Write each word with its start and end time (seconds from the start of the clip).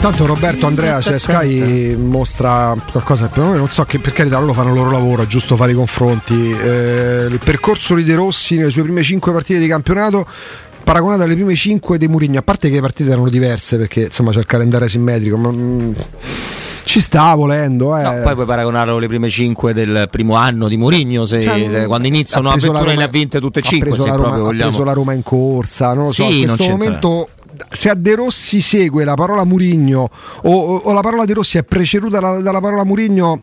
Tanto 0.00 0.26
Roberto 0.26 0.66
Andrea 0.66 1.00
cioè 1.00 1.18
Sky 1.18 1.96
mostra 1.96 2.74
qualcosa 2.92 3.26
per 3.26 3.42
noi 3.42 3.56
non 3.56 3.68
so 3.68 3.82
che 3.84 3.98
per 3.98 4.12
carità 4.12 4.38
loro 4.38 4.52
fanno 4.52 4.68
il 4.68 4.76
loro 4.76 4.90
lavoro 4.90 5.22
è 5.22 5.26
giusto 5.26 5.56
fare 5.56 5.72
i 5.72 5.74
confronti. 5.74 6.50
Eh, 6.52 7.26
il 7.28 7.40
percorso 7.42 7.94
di 7.96 8.04
De 8.04 8.14
Rossi 8.14 8.56
nelle 8.56 8.70
sue 8.70 8.82
prime 8.82 9.02
5 9.02 9.32
partite 9.32 9.58
di 9.58 9.66
campionato 9.66 10.24
paragonato 10.84 11.22
alle 11.22 11.34
prime 11.34 11.56
5 11.56 11.98
di 11.98 12.06
Murigno 12.06 12.38
a 12.38 12.42
parte 12.42 12.68
che 12.68 12.76
le 12.76 12.80
partite 12.82 13.10
erano 13.10 13.28
diverse 13.28 13.76
perché 13.78 14.02
insomma 14.02 14.30
c'è 14.30 14.38
il 14.38 14.46
calendario 14.46 14.86
asimmetrico 14.86 15.36
ma 15.36 15.50
mm, 15.50 15.92
ci 16.84 17.00
sta 17.00 17.34
volendo 17.34 17.96
eh. 17.96 18.02
No, 18.02 18.20
poi 18.22 18.34
puoi 18.34 18.46
paragonarlo 18.46 18.96
alle 18.96 19.08
prime 19.08 19.28
5 19.28 19.74
del 19.74 20.06
primo 20.08 20.34
anno 20.36 20.68
di 20.68 20.76
Mourinho 20.76 21.26
se, 21.26 21.40
Cioè, 21.42 21.68
se- 21.68 21.86
quando 21.86 22.06
inizia 22.06 22.36
ha 22.36 22.40
una 22.40 22.50
preso 22.52 22.70
la 22.70 22.78
avventura 22.78 22.92
e 22.92 22.94
Roma- 22.94 23.06
ne 23.10 23.16
ha 23.16 23.20
vinte 23.20 23.40
tutte 23.40 23.58
e 23.58 23.62
ha 23.64 23.68
5 23.68 23.88
preso 23.88 24.02
se 24.04 24.08
la 24.10 24.14
Roma- 24.16 24.48
ha 24.48 24.54
preso 24.54 24.84
la 24.84 24.92
Roma 24.92 25.12
in 25.14 25.22
corsa 25.24 25.92
non 25.94 26.04
lo 26.04 26.12
so 26.12 26.24
Sì, 26.24 26.40
in 26.42 26.46
questo 26.46 26.68
momento 26.70 27.28
se 27.70 27.88
a 27.90 27.94
De 27.94 28.14
Rossi 28.14 28.60
segue 28.60 29.04
la 29.04 29.14
parola 29.14 29.44
Murigno 29.44 30.08
o, 30.42 30.74
o- 30.76 30.92
la 30.92 31.00
parola 31.00 31.24
De 31.24 31.34
Rossi 31.34 31.58
è 31.58 31.62
preceduta 31.62 32.18
dalla, 32.20 32.38
dalla 32.40 32.60
parola 32.60 32.84
Murigno 32.84 33.40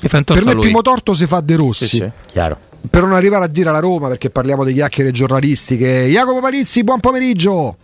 per 0.00 0.44
me 0.44 0.52
il 0.52 0.58
primo 0.58 0.82
torto 0.82 1.14
si 1.14 1.26
fa 1.26 1.40
De 1.40 1.56
Rossi 1.56 1.86
Sì, 1.86 1.96
sì. 1.98 2.10
Chiaro. 2.30 2.58
per 2.90 3.02
non 3.02 3.12
arrivare 3.12 3.44
a 3.44 3.48
dire 3.48 3.68
alla 3.68 3.80
Roma 3.80 4.08
perché 4.08 4.30
parliamo 4.30 4.64
di 4.64 4.72
chiacchiere 4.74 5.10
giornalistiche 5.10 6.06
Jacopo 6.10 6.40
Palizzi 6.40 6.82
buon 6.84 7.00
pomeriggio 7.00 7.76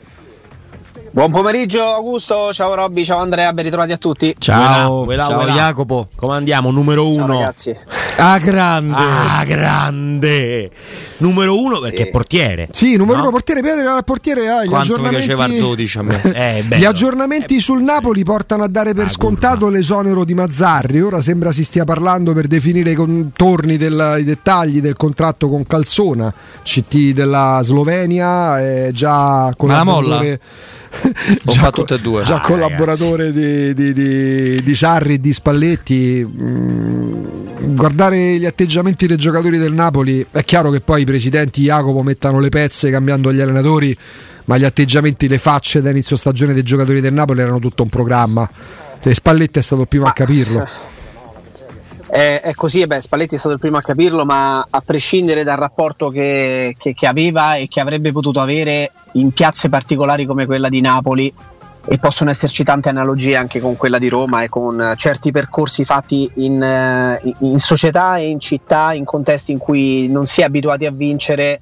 Buon 1.12 1.32
pomeriggio 1.32 1.82
Augusto, 1.82 2.52
ciao 2.52 2.72
Robby, 2.72 3.02
ciao 3.04 3.18
Andrea, 3.18 3.52
ben 3.52 3.64
ritrovati 3.64 3.90
a 3.90 3.96
tutti. 3.96 4.32
Ciao, 4.38 5.04
ciao 5.08 5.34
voilà. 5.34 5.52
Jacopo. 5.52 6.06
Come 6.14 6.34
andiamo? 6.36 6.70
Numero 6.70 7.02
Ciao 7.12 7.24
uno. 7.24 7.32
ragazzi. 7.38 7.76
Ah, 8.20 8.38
grande. 8.38 8.94
Ah, 8.96 9.44
grande. 9.44 10.70
Numero 11.18 11.60
uno 11.60 11.78
perché 11.80 11.96
Sì. 12.02 12.02
è 12.02 12.10
portiere. 12.10 12.68
sì 12.70 12.96
numero 12.96 13.16
No? 13.16 13.22
uno 13.24 13.30
portiere 13.32 13.60
Pedro 13.62 13.96
il 13.96 14.04
portiere 14.04 14.48
ha 14.48 14.64
gli 14.64 14.68
Quanto 14.68 14.74
mi 14.76 14.80
aggiornamenti 15.08 15.26
piaceva 15.26 15.44
il 15.54 15.60
12 15.60 15.98
a 15.98 16.02
me. 16.02 16.22
Eh. 16.34 16.64
Gli 16.78 16.84
aggiornamenti 16.84 17.60
sul 17.60 17.82
Napoli 17.82 18.22
portano 18.24 18.62
a 18.64 18.68
dare 18.68 18.94
per 18.94 19.06
Ah, 19.06 19.08
scontato 19.08 19.58
curva. 19.60 19.76
l'esonero 19.76 20.24
di 20.24 20.34
Mazzarri. 20.34 21.00
Ora 21.02 21.20
sembra 21.20 21.52
si 21.52 21.64
stia 21.64 21.84
parlando 21.84 22.32
per 22.32 22.46
definire 22.46 22.90
i 22.92 22.94
contorni, 22.94 23.76
del- 23.76 24.16
i 24.20 24.24
dettagli 24.24 24.80
del 24.80 24.96
contratto 24.96 25.48
con 25.48 25.64
Calzona, 25.66 26.32
CT 26.62 27.12
della 27.12 27.60
Slovenia, 27.62 28.58
è 28.60 28.90
già 28.92 29.50
collaboratore. 29.56 30.40
Ho 31.46 31.52
fatto 31.52 31.80
tutte 31.82 31.94
e 31.94 32.00
due. 32.00 32.22
Già 32.24 32.36
Ah, 32.36 32.40
collaboratore 32.40 33.32
di, 33.32 33.72
di, 33.74 33.92
di- 33.92 34.62
di 34.62 34.74
Sarri 34.74 35.14
e 35.14 35.20
di 35.20 35.32
Spalletti. 35.32 36.26
Mm, 36.26 37.24
guardare 37.74 38.38
gli 38.38 38.46
atteggiamenti 38.46 39.06
dei 39.06 39.16
giocatori 39.16 39.58
del 39.58 39.72
Napoli 39.72 40.26
è 40.30 40.42
chiaro 40.44 40.70
che 40.70 40.80
poi 40.80 41.02
i 41.02 41.04
presidenti 41.04 41.62
Jacopo 41.62 42.02
mettano 42.02 42.40
le 42.40 42.48
pezze 42.48 42.90
cambiando 42.90 43.32
gli 43.32 43.40
allenatori, 43.40 43.96
ma 44.46 44.58
gli 44.58 44.64
atteggiamenti, 44.64 45.28
le 45.28 45.38
facce 45.38 45.80
da 45.80 45.90
inizio 45.90 46.16
stagione 46.16 46.52
dei 46.54 46.62
giocatori 46.64 47.00
del 47.00 47.12
Napoli 47.12 47.40
erano 47.40 47.58
tutto 47.60 47.82
un 47.82 47.88
programma. 47.88 48.48
E 49.02 49.14
Spalletti 49.14 49.58
è 49.58 49.62
stato 49.62 49.82
il 49.82 49.88
primo 49.88 50.06
a 50.06 50.12
capirlo. 50.12 50.68
È, 52.10 52.40
è 52.42 52.54
così, 52.54 52.84
beh, 52.86 53.00
Spalletti 53.00 53.36
è 53.36 53.38
stato 53.38 53.54
il 53.54 53.60
primo 53.60 53.76
a 53.76 53.82
capirlo, 53.82 54.24
ma 54.24 54.66
a 54.68 54.82
prescindere 54.84 55.44
dal 55.44 55.56
rapporto 55.56 56.08
che, 56.08 56.74
che- 56.76 56.92
che 56.92 57.06
aveva 57.06 57.54
e 57.54 57.68
che 57.68 57.78
avrebbe 57.80 58.10
potuto 58.10 58.40
avere 58.40 58.90
in 59.12 59.30
piazze 59.30 59.68
particolari 59.68 60.26
come 60.26 60.44
quella 60.44 60.68
di 60.68 60.80
Napoli, 60.80 61.32
e 61.86 61.98
possono 61.98 62.28
esserci 62.30 62.62
tante 62.62 62.88
analogie 62.90 63.36
anche 63.36 63.58
con 63.58 63.74
quella 63.76 63.98
di 63.98 64.08
Roma 64.08 64.42
e 64.42 64.48
con 64.48 64.80
eh, 64.80 64.94
certi 64.96 65.30
percorsi 65.30 65.84
fatti 65.84 66.26
eh, 66.26 66.30
in- 66.42 67.18
in 67.40 67.58
società 67.58 68.16
e 68.18 68.28
in 68.28 68.38
città, 68.38 68.92
in 68.92 69.04
contesti 69.04 69.52
in 69.52 69.58
cui 69.58 70.08
non 70.08 70.26
si 70.26 70.40
è 70.42 70.44
abituati 70.44 70.84
a 70.86 70.90
vincere, 70.90 71.60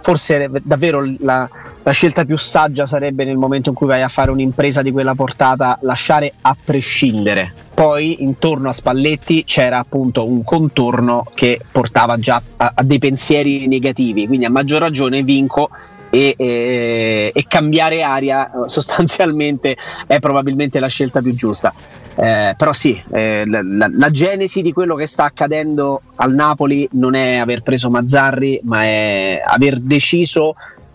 forse 0.00 0.50
davvero 0.62 1.04
la, 1.20 1.48
la 1.82 1.90
scelta 1.92 2.24
più 2.24 2.36
saggia 2.38 2.86
sarebbe 2.86 3.24
nel 3.24 3.36
momento 3.36 3.70
in 3.70 3.74
cui 3.74 3.86
vai 3.86 4.02
a 4.02 4.08
fare 4.08 4.30
un'impresa 4.30 4.82
di 4.82 4.90
quella 4.90 5.14
portata 5.14 5.78
lasciare 5.82 6.32
a 6.40 6.56
prescindere. 6.62 7.52
Poi 7.74 8.22
intorno 8.22 8.68
a 8.68 8.72
Spalletti 8.72 9.44
c'era 9.44 9.78
appunto 9.78 10.28
un 10.28 10.44
contorno 10.44 11.24
che 11.34 11.60
portava 11.70 12.18
già 12.18 12.42
a, 12.56 12.72
a 12.74 12.82
dei 12.82 12.98
pensieri 12.98 13.66
negativi, 13.66 14.26
quindi 14.26 14.44
a 14.44 14.50
maggior 14.50 14.80
ragione 14.80 15.22
vinco 15.22 15.70
e, 16.10 16.34
e- 16.36 17.30
e 17.32 17.44
cambiare 17.48 18.02
aria 18.02 18.46
eh, 18.46 18.68
sostanzialmente 18.68 19.76
è 20.06 20.18
probabilmente 20.18 20.80
la 20.80 20.88
scelta 20.88 21.22
più 21.22 21.34
giusta. 21.34 21.72
Eh, 22.14 22.54
però 22.56 22.72
sì, 22.72 23.00
eh, 23.12 23.44
la, 23.46 23.60
la- 23.62 23.90
la 23.90 24.10
genesi 24.10 24.62
di 24.62 24.72
quello 24.72 24.94
che 24.94 25.06
sta 25.06 25.24
accadendo 25.24 26.02
al 26.16 26.34
Napoli 26.34 26.86
non 26.92 27.14
è 27.14 27.36
aver 27.36 27.62
preso 27.62 27.88
Mazzarri, 27.88 28.60
ma 28.64 28.82
è 28.82 29.42
aver 29.44 29.78
deciso 29.78 30.54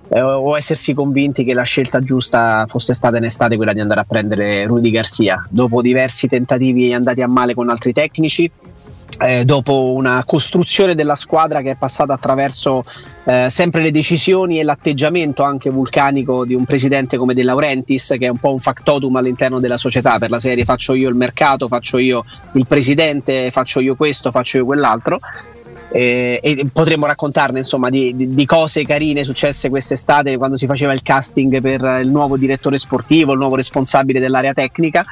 eh, 0.10 0.22
o 0.22 0.56
essersi 0.56 0.94
convinti 0.94 1.44
che 1.44 1.54
la 1.54 1.64
scelta 1.64 2.00
giusta 2.00 2.66
fosse 2.68 2.94
stata 2.94 3.18
in 3.18 3.24
estate 3.24 3.56
quella 3.56 3.74
di 3.74 3.80
andare 3.80 4.02
a 4.02 4.06
prendere 4.08 4.66
Rudy 4.66 4.92
Garcia. 4.92 5.44
Dopo 5.50 5.82
diversi 5.82 6.28
tentativi 6.28 6.94
andati 6.94 7.22
a 7.22 7.28
male 7.28 7.56
con 7.56 7.70
altri 7.70 7.92
tecnici, 7.92 8.50
eh, 9.20 9.46
dopo 9.46 9.94
una 9.94 10.24
costruzione 10.26 10.96
della 10.96 11.16
squadra 11.16 11.62
che 11.62 11.72
è 11.72 11.76
passata 11.76 12.14
attraverso 12.14 12.84
eh, 13.24 13.48
sempre 13.50 13.82
le 13.82 13.92
decisioni 13.92 14.60
e 14.60 14.64
l'atteggiamento 14.64 15.44
anche 15.44 15.70
vulcanico 15.70 16.46
di 16.46 16.54
un 16.54 16.66
presidente 16.66 17.18
come 17.18 17.34
De 17.34 17.44
Laurentiis 17.44 18.16
che 18.20 18.26
è 18.26 18.30
un 18.30 18.38
po' 18.38 18.52
un 18.52 18.60
factotum 18.60 19.16
all'interno 19.16 19.60
della 19.60 19.78
società. 19.78 20.20
Per 20.20 20.30
la 20.30 20.40
serie 20.40 20.66
faccio 20.66 20.94
io 20.94 21.10
il 21.10 21.16
mercato, 21.16 21.68
faccio 21.68 21.98
io 21.98 22.24
il 22.54 22.68
presidente, 22.68 23.52
faccio 23.52 23.80
io 23.80 23.96
questo, 23.96 24.32
faccio 24.32 24.58
io 24.58 24.66
quell'altro. 24.66 25.20
Eh, 25.92 26.40
e 26.44 26.68
potremmo 26.74 27.06
raccontarne 27.06 27.60
insomma 27.60 27.90
di, 27.90 28.14
di- 28.16 28.34
di 28.34 28.46
cose 28.46 28.84
carine 28.84 29.24
successe 29.24 29.70
quest'estate 29.70 30.36
quando 30.36 30.58
si 30.58 30.66
faceva 30.66 30.92
il 30.92 31.02
casting 31.02 31.62
per 31.62 32.00
il 32.02 32.10
nuovo 32.10 32.36
direttore 32.36 32.78
sportivo, 32.78 33.32
il 33.32 33.38
nuovo 33.38 33.56
responsabile 33.56 34.20
dell'area 34.20 34.52
tecnica 34.52 35.06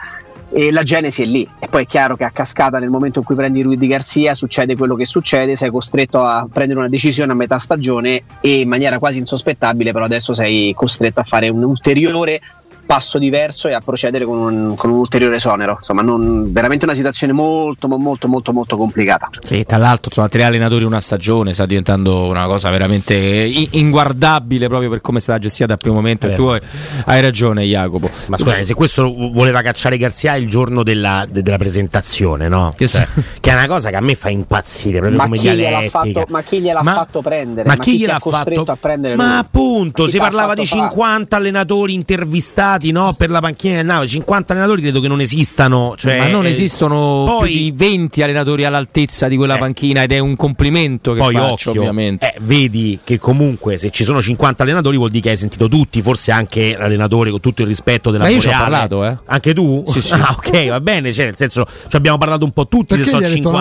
e 0.54 0.72
la 0.72 0.84
genesi 0.84 1.24
è 1.24 1.26
lì. 1.26 1.48
E 1.60 1.68
poi 1.68 1.84
è 1.84 1.86
chiaro 1.86 2.16
che 2.16 2.24
a 2.24 2.30
cascata 2.32 2.78
nel 2.78 2.90
momento 2.90 3.20
in 3.20 3.26
cui 3.26 3.36
prendi 3.36 3.62
Rudy 3.62 3.88
Garcia 3.88 4.34
succede 4.34 4.76
quello 4.76 4.96
che 4.96 5.06
succede 5.06 5.56
sei 5.56 5.72
costretto 5.72 6.22
a 6.22 6.48
prendere 6.52 6.80
una 6.80 6.90
decisione 6.90 7.32
a 7.32 7.36
metà 7.36 7.58
stagione 7.58 8.24
e 8.40 8.62
in 8.62 8.70
maniera 8.70 9.00
quasi 9.00 9.18
insospettabile 9.18 9.92
però 9.92 10.06
adesso 10.06 10.34
sei 10.34 10.74
costretto 10.74 11.20
a 11.20 11.24
fare 11.24 11.50
un 11.50 11.64
ulteriore 11.64 12.40
passo 12.86 13.18
diverso 13.20 13.68
e 13.68 13.74
a 13.74 13.80
procedere 13.82 14.26
con 14.26 14.38
un, 14.38 14.76
con 14.76 14.92
un 14.92 14.98
ulteriore 14.98 15.36
esonero. 15.38 15.76
Insomma, 15.80 16.02
non, 16.02 16.52
veramente 16.52 16.86
una 16.86 16.94
situazione 16.94 17.34
molto, 17.34 17.88
mo- 17.88 17.98
molto, 17.98 18.28
molto, 18.28 18.52
molto 18.54 18.78
complicata. 18.78 19.30
Sì, 19.42 19.64
tra 19.64 19.78
l'altro 19.78 20.12
sono 20.14 20.28
tre 20.30 20.44
allenatori 20.44 20.84
una 20.84 21.00
stagione, 21.00 21.54
sta 21.54 21.66
diventando 21.66 22.26
una 22.28 22.46
cosa 22.46 22.70
veramente 22.70 23.14
inguardabile 23.16 24.68
proprio 24.68 24.90
per 24.90 25.02
come 25.02 25.18
è 25.20 25.22
stata 25.22 25.40
gestita 25.40 25.66
dal 25.68 25.78
primo 25.80 25.96
momento. 25.96 26.28
E 26.28 26.32
Eh. 26.32 26.36
tu 26.36 26.44
hai, 26.46 26.60
hai 27.06 27.22
ragione, 27.22 27.64
Jacopo. 27.64 28.10
Ma 28.28 28.38
scusate, 28.38 28.64
se 28.64 28.74
questo 28.74 29.12
voleva 29.32 29.62
cacciare 29.62 29.98
Garzia 29.98 30.36
il 30.36 30.48
giorno 30.48 30.84
della, 30.84 31.26
de- 31.30 31.42
della 31.42 31.58
presentazione, 31.58 32.48
no? 32.48 32.72
Che 32.76 32.88
Cioè, 32.88 33.08
che 33.40 33.50
è 33.50 33.54
una 33.54 33.68
cosa 33.68 33.90
che 33.90 33.96
a 33.96 34.02
me 34.02 34.16
fa 34.16 34.30
impazzire 34.30 35.00
proprio 35.00 35.18
Ma 35.18 35.24
come 35.26 35.38
chi, 35.38 35.44
gliel'ha 35.46 35.56
dialettica. 35.56 36.00
fatto, 36.00 36.26
ma 36.30 36.42
chi 36.42 36.60
gliel'ha 36.62 36.84
Ma- 36.84 36.94
fatto 36.94 37.22
prendere? 37.22 37.68
Ma, 37.68 37.76
chi 37.78 37.92
chi 37.92 37.98
gliel'ha 38.00 38.20
fatto 38.20 38.64
a 38.72 38.78
prendere 38.80 39.16
Ma 39.16 39.24
lui? 39.30 39.38
appunto, 39.38 40.08
si 40.08 40.18
parlava 40.18 40.54
di 40.54 40.66
fare? 40.66 40.82
50 40.90 41.36
allenatori 41.36 41.94
intervistati, 41.94 42.72
no? 42.92 43.14
Per 43.18 43.30
la 43.30 43.40
panchina 43.42 43.76
del 43.76 43.86
Napoli. 43.86 44.08
50 44.08 44.54
allenatori 44.54 44.82
credo 44.82 45.00
che 45.00 45.08
non 45.08 45.22
esistano. 45.22 45.96
Cioè, 45.98 46.18
Ma 46.20 46.28
non 46.28 46.46
eh, 46.46 46.50
esistono 46.50 47.26
poi- 47.38 47.50
più 47.50 47.58
di 47.58 47.74
20 47.76 48.22
allenatori 48.24 48.66
all'altezza 48.66 49.28
di 49.28 49.36
quella 49.38 49.56
Eh. 49.56 49.60
panchina 49.60 50.04
ed 50.04 50.12
è 50.12 50.20
un 50.20 50.36
complimento 50.36 51.14
che 51.14 51.20
Poi 51.20 51.34
faccio, 51.36 51.70
occhio, 51.70 51.82
ovviamente. 51.82 52.26
eh, 52.34 52.38
vedi 52.42 53.00
che 53.04 53.20
comunque 53.20 53.78
se 53.78 53.90
ci 53.90 54.04
sono 54.04 54.22
50 54.22 54.64
allenatori 54.64 54.98
vuol 54.98 55.10
dire 55.10 55.22
che 55.22 55.30
hai 55.32 55.38
sentito 55.38 55.68
tutti, 55.68 56.02
forse 56.02 56.32
anche 56.32 56.76
l'allenatore 56.78 57.32
con 57.32 57.40
tutto 57.40 57.62
il 57.62 57.68
rispetto 57.68 58.12
della 58.12 58.24
Ma 58.26 58.30
io 58.30 58.40
ci 58.42 58.48
ho 58.48 58.52
parlato, 58.52 59.06
eh. 59.06 59.18
Anche 59.26 59.54
tu? 59.54 59.84
Sì, 59.88 60.02
sì. 60.02 60.12
Ah, 60.24 60.36
ok, 60.38 60.68
va 60.70 60.80
bene, 60.80 61.12
cioè 61.12 61.26
nel 61.26 61.36
senso 61.36 61.66
ci 61.88 61.96
abbiamo 61.96 62.18
parlato 62.18 62.46
un 62.46 62.52
po' 62.52 62.68
tutti, 62.68 62.96
Perché 62.96 63.04
se 63.04 63.10
sono 63.10 63.22
gli 63.22 63.26
hai 63.26 63.34
detto 63.36 63.52
no? 63.52 63.58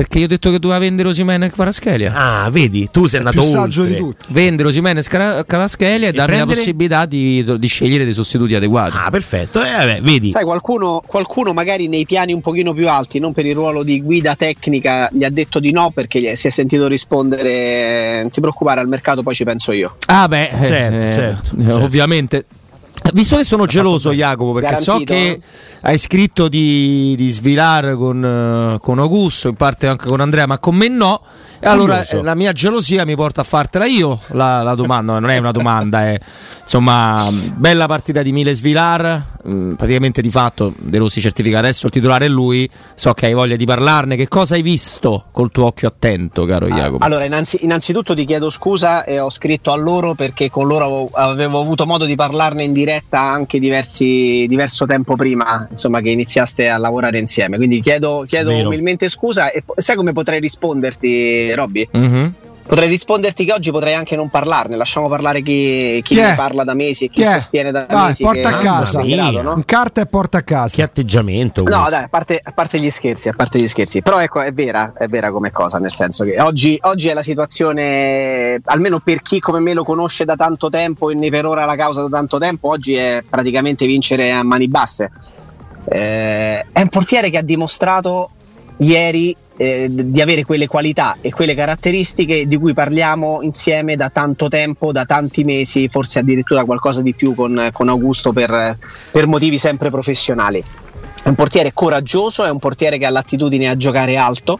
50. 0.00 0.02
Perché 0.02 0.18
io 0.18 0.24
ho 0.24 0.28
detto 0.28 0.50
che 0.50 0.58
doveva 0.58 0.78
vendere 0.80 1.08
Osimene 1.08 1.46
e 1.46 1.50
Kvaratskhelia. 1.50 2.12
Ah, 2.14 2.50
vedi, 2.50 2.88
tu 2.90 3.06
sei 3.06 3.18
andato 3.18 3.42
oltre. 3.42 3.86
di 3.86 3.96
tutti. 3.96 4.24
Vendere 4.28 4.68
Osimene 4.68 5.00
e 5.00 5.02
Kvaratskhelia 5.02 6.08
e, 6.08 6.12
darmi 6.12 6.36
prendere? 6.36 6.38
la 6.38 6.46
possibilità 6.46 7.06
di, 7.06 7.44
di 7.58 7.66
scegliere 7.66 8.04
dei 8.04 8.12
sostituti 8.12 8.54
adeguati. 8.54 8.96
Ah, 8.96 9.10
perfetto. 9.10 9.62
Eh, 9.62 9.70
vabbè, 9.70 10.00
vedi. 10.00 10.30
Sai, 10.30 10.44
qualcuno, 10.44 11.02
qualcuno 11.06 11.52
magari 11.52 11.88
nei 11.88 12.04
piani 12.04 12.32
un 12.32 12.40
pochino 12.40 12.72
più 12.72 12.88
alti, 12.88 13.18
non 13.18 13.32
per 13.32 13.46
il 13.46 13.54
ruolo 13.54 13.82
di 13.82 14.00
guida 14.02 14.34
tecnica, 14.34 15.08
gli 15.12 15.24
ha 15.24 15.30
detto 15.30 15.58
di 15.58 15.72
no 15.72 15.90
perché 15.90 16.20
gli 16.20 16.28
si 16.34 16.46
è 16.46 16.50
sentito 16.50 16.86
rispondere 16.86 18.20
non 18.22 18.30
ti 18.30 18.40
preoccupare 18.40 18.80
al 18.80 18.88
mercato, 18.88 19.22
poi 19.22 19.34
ci 19.34 19.44
penso 19.44 19.72
io. 19.72 19.96
Ah, 20.06 20.28
beh, 20.28 20.48
eh, 20.48 20.66
Certo, 20.66 20.94
eh, 20.96 21.12
certo, 21.12 21.56
eh, 21.56 21.64
certo. 21.64 21.84
ovviamente. 21.84 22.44
Visto 23.12 23.36
che 23.36 23.44
sono 23.44 23.66
geloso, 23.66 24.12
Jacopo, 24.12 24.52
perché 24.52 24.76
so 24.76 24.92
Garantito, 24.92 25.12
che 25.12 25.30
eh? 25.30 25.40
hai 25.82 25.98
scritto 25.98 26.48
di, 26.48 27.14
di 27.16 27.30
svilar 27.30 27.96
con, 27.96 28.24
eh, 28.24 28.78
con 28.80 28.98
Augusto, 28.98 29.48
in 29.48 29.54
parte 29.54 29.86
anche 29.86 30.06
con 30.06 30.20
Andrea, 30.20 30.46
ma 30.46 30.58
con 30.58 30.76
me 30.76 30.88
no. 30.88 31.20
E 31.62 31.68
allora 31.68 32.02
eh, 32.02 32.22
la 32.22 32.34
mia 32.34 32.52
gelosia 32.52 33.04
mi 33.04 33.14
porta 33.14 33.42
a 33.42 33.44
fartela 33.44 33.84
io 33.84 34.18
la, 34.28 34.62
la 34.62 34.74
domanda, 34.74 35.18
non 35.18 35.28
è 35.28 35.36
una 35.36 35.50
domanda, 35.50 36.06
è 36.06 36.18
insomma 36.62 37.28
bella 37.54 37.86
partita 37.86 38.22
di 38.22 38.32
Miles 38.32 38.60
Vilar, 38.60 39.22
mm, 39.46 39.74
praticamente 39.74 40.22
di 40.22 40.30
fatto 40.30 40.72
De 40.78 40.96
Rossi 40.96 41.20
certifica 41.20 41.58
adesso 41.58 41.86
il 41.86 41.92
titolare 41.92 42.24
è 42.24 42.28
lui, 42.28 42.68
so 42.94 43.12
che 43.12 43.26
hai 43.26 43.34
voglia 43.34 43.56
di 43.56 43.66
parlarne, 43.66 44.16
che 44.16 44.26
cosa 44.26 44.54
hai 44.54 44.62
visto 44.62 45.26
col 45.32 45.50
tuo 45.50 45.66
occhio 45.66 45.88
attento, 45.88 46.46
caro 46.46 46.66
Jacopo? 46.68 47.04
Allora, 47.04 47.24
innanzi- 47.24 47.58
innanzitutto 47.62 48.14
ti 48.14 48.24
chiedo 48.24 48.48
scusa 48.48 49.04
e 49.04 49.20
ho 49.20 49.28
scritto 49.28 49.70
a 49.70 49.76
loro 49.76 50.14
perché 50.14 50.48
con 50.48 50.66
loro 50.66 51.10
avevo, 51.12 51.60
avuto 51.60 51.84
modo 51.84 52.06
di 52.06 52.14
parlarne 52.14 52.62
in 52.62 52.72
diretta 52.72 53.20
anche 53.20 53.58
diversi, 53.58 54.46
diverso 54.48 54.86
tempo 54.86 55.14
prima, 55.14 55.66
insomma, 55.70 56.00
che 56.00 56.08
iniziaste 56.08 56.70
a 56.70 56.78
lavorare 56.78 57.18
insieme. 57.18 57.58
Quindi 57.58 57.80
chiedo, 57.80 58.24
chiedo 58.26 58.50
umilmente 58.54 59.10
scusa 59.10 59.50
e 59.50 59.62
sai 59.76 59.96
come 59.96 60.12
potrei 60.12 60.40
risponderti, 60.40 61.49
Robby? 61.54 61.88
Mhm. 61.92 62.34
Potrei 62.70 62.86
risponderti 62.86 63.44
che 63.44 63.52
oggi 63.52 63.72
potrei 63.72 63.94
anche 63.94 64.14
non 64.14 64.28
parlarne, 64.28 64.76
lasciamo 64.76 65.08
parlare 65.08 65.42
chi, 65.42 66.00
chi 66.04 66.14
Chi 66.14 66.20
ne 66.20 66.34
parla 66.36 66.62
da 66.62 66.74
mesi 66.74 67.06
e 67.06 67.08
chi, 67.08 67.22
Chi 67.22 67.26
sostiene 67.28 67.72
da 67.72 67.84
Vai, 67.90 68.06
mesi. 68.06 68.22
porta 68.22 68.48
che 68.48 68.54
a 68.54 68.58
casa. 68.58 69.00
in 69.02 69.08
grado, 69.16 69.42
no? 69.42 69.54
In 69.56 69.64
carta 69.64 70.00
e 70.02 70.06
porta 70.06 70.38
a 70.38 70.42
casa. 70.42 70.76
Che 70.76 70.82
atteggiamento. 70.82 71.64
No, 71.64 71.68
questo. 71.70 71.90
dai, 71.90 72.04
a 72.04 72.08
parte, 72.08 72.40
a 72.40 72.52
parte 72.52 72.78
gli 72.78 72.88
scherzi, 72.88 73.28
a 73.28 73.32
parte 73.32 73.58
gli 73.58 73.66
scherzi, 73.66 74.02
però 74.02 74.20
ecco, 74.20 74.40
è 74.40 74.52
vera, 74.52 74.92
è 74.96 75.08
vera 75.08 75.32
come 75.32 75.50
cosa, 75.50 75.78
nel 75.80 75.90
senso 75.90 76.22
che 76.22 76.40
oggi, 76.40 76.78
oggi 76.82 77.08
è 77.08 77.12
la 77.14 77.22
situazione, 77.22 78.60
almeno 78.66 79.00
per 79.00 79.20
chi 79.22 79.40
come 79.40 79.58
me 79.58 79.74
lo 79.74 79.82
conosce 79.82 80.24
da 80.24 80.36
tanto 80.36 80.68
tempo 80.68 81.10
e 81.10 81.14
ne 81.14 81.28
per 81.28 81.46
ora 81.46 81.64
la 81.64 81.74
causa 81.74 82.02
da 82.02 82.08
tanto 82.08 82.38
tempo, 82.38 82.68
oggi 82.68 82.94
è 82.94 83.24
praticamente 83.28 83.84
vincere 83.84 84.30
a 84.30 84.44
mani 84.44 84.68
basse. 84.68 85.10
Eh, 85.88 86.66
è 86.72 86.80
un 86.82 86.88
portiere 86.88 87.30
che 87.30 87.38
ha 87.38 87.42
dimostrato 87.42 88.30
ieri 88.78 89.34
eh, 89.60 89.88
di 89.90 90.22
avere 90.22 90.42
quelle 90.42 90.66
qualità 90.66 91.18
e 91.20 91.30
quelle 91.30 91.54
caratteristiche 91.54 92.46
di 92.46 92.56
cui 92.56 92.72
parliamo 92.72 93.42
insieme 93.42 93.94
da 93.94 94.08
tanto 94.08 94.48
tempo, 94.48 94.90
da 94.90 95.04
tanti 95.04 95.44
mesi, 95.44 95.86
forse 95.88 96.20
addirittura 96.20 96.64
qualcosa 96.64 97.02
di 97.02 97.12
più 97.12 97.34
con, 97.34 97.68
con 97.70 97.90
Augusto 97.90 98.32
per, 98.32 98.78
per 99.10 99.26
motivi 99.26 99.58
sempre 99.58 99.90
professionali. 99.90 100.64
È 101.22 101.28
un 101.28 101.34
portiere 101.34 101.72
coraggioso, 101.74 102.42
è 102.46 102.48
un 102.48 102.58
portiere 102.58 102.96
che 102.96 103.04
ha 103.04 103.10
l'attitudine 103.10 103.68
a 103.68 103.76
giocare 103.76 104.16
alto 104.16 104.58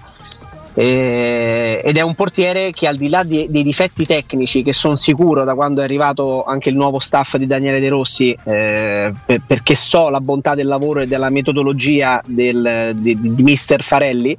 eh, 0.75 1.81
ed 1.83 1.97
è 1.97 2.03
un 2.03 2.15
portiere 2.15 2.71
che 2.71 2.87
al 2.87 2.97
di 2.97 3.09
là 3.09 3.25
di- 3.25 3.47
dei 3.49 3.63
difetti 3.63 4.05
tecnici 4.05 4.63
che 4.63 4.75
sono 4.75 4.97
sicuro 4.97 5.45
da 5.45 5.55
quando 5.55 5.81
è 5.81 5.85
arrivato 5.85 6.45
anche 6.45 6.69
il 6.69 6.77
nuovo 6.77 6.99
staff 6.99 7.37
di 7.37 7.47
Daniele 7.47 7.81
De 7.81 7.89
Rossi 7.89 8.37
eh, 8.45 9.13
per- 9.25 9.43
perché 9.47 9.75
so 9.75 10.11
la 10.11 10.21
bontà 10.21 10.55
del 10.55 10.67
lavoro 10.67 11.01
e 11.01 11.07
della 11.07 11.31
metodologia 11.31 12.23
del- 12.27 12.93
di- 12.95 13.19
di 13.19 13.43
mister 13.43 13.83
Farelli 13.83 14.37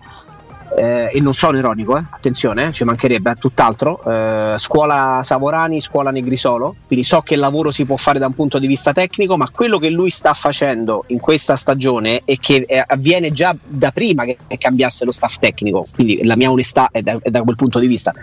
eh, 0.75 1.09
e 1.11 1.19
non 1.21 1.33
sono 1.33 1.57
ironico, 1.57 1.97
eh, 1.97 2.03
attenzione, 2.09 2.67
eh, 2.67 2.71
ci 2.71 2.83
mancherebbe, 2.83 3.31
eh, 3.31 3.35
tutt'altro. 3.35 4.01
Eh, 4.03 4.55
scuola 4.57 5.21
Savorani, 5.23 5.81
scuola 5.81 6.11
Negrisolo, 6.11 6.75
quindi 6.87 7.05
so 7.05 7.21
che 7.21 7.35
il 7.35 7.39
lavoro 7.39 7.71
si 7.71 7.85
può 7.85 7.97
fare 7.97 8.19
da 8.19 8.27
un 8.27 8.33
punto 8.33 8.59
di 8.59 8.67
vista 8.67 8.91
tecnico, 8.91 9.37
ma 9.37 9.49
quello 9.49 9.77
che 9.77 9.89
lui 9.89 10.09
sta 10.09 10.33
facendo 10.33 11.03
in 11.07 11.19
questa 11.19 11.55
stagione 11.55 12.21
e 12.25 12.37
che 12.39 12.65
eh, 12.67 12.83
avviene 12.85 13.31
già 13.31 13.55
da 13.65 13.91
prima 13.91 14.23
che, 14.25 14.37
cambiasse 14.57 15.05
lo 15.05 15.11
staff 15.11 15.37
tecnico, 15.37 15.87
quindi 15.93 16.23
la 16.23 16.35
mia 16.35 16.51
onestà 16.51 16.89
è 16.91 17.01
da, 17.01 17.17
è 17.21 17.29
da 17.29 17.41
quel 17.41 17.55
punto 17.55 17.79
di 17.79 17.87
vista, 17.87 18.13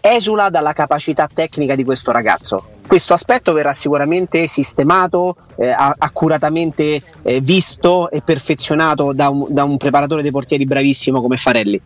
esula 0.00 0.50
dalla 0.50 0.72
capacità 0.72 1.28
tecnica 1.32 1.74
di 1.74 1.84
questo 1.84 2.10
ragazzo. 2.10 2.64
Questo 2.86 3.14
aspetto 3.14 3.52
verrà 3.52 3.72
sicuramente 3.72 4.46
sistemato, 4.46 5.36
eh, 5.56 5.68
accuratamente 5.68 7.02
eh, 7.22 7.40
visto 7.40 8.10
e 8.10 8.20
perfezionato 8.20 9.12
da 9.12 9.30
un, 9.30 9.46
da 9.48 9.64
un 9.64 9.76
preparatore 9.76 10.22
dei 10.22 10.30
portieri 10.30 10.64
bravissimo 10.64 11.20
come 11.20 11.36
Farelli 11.36 11.80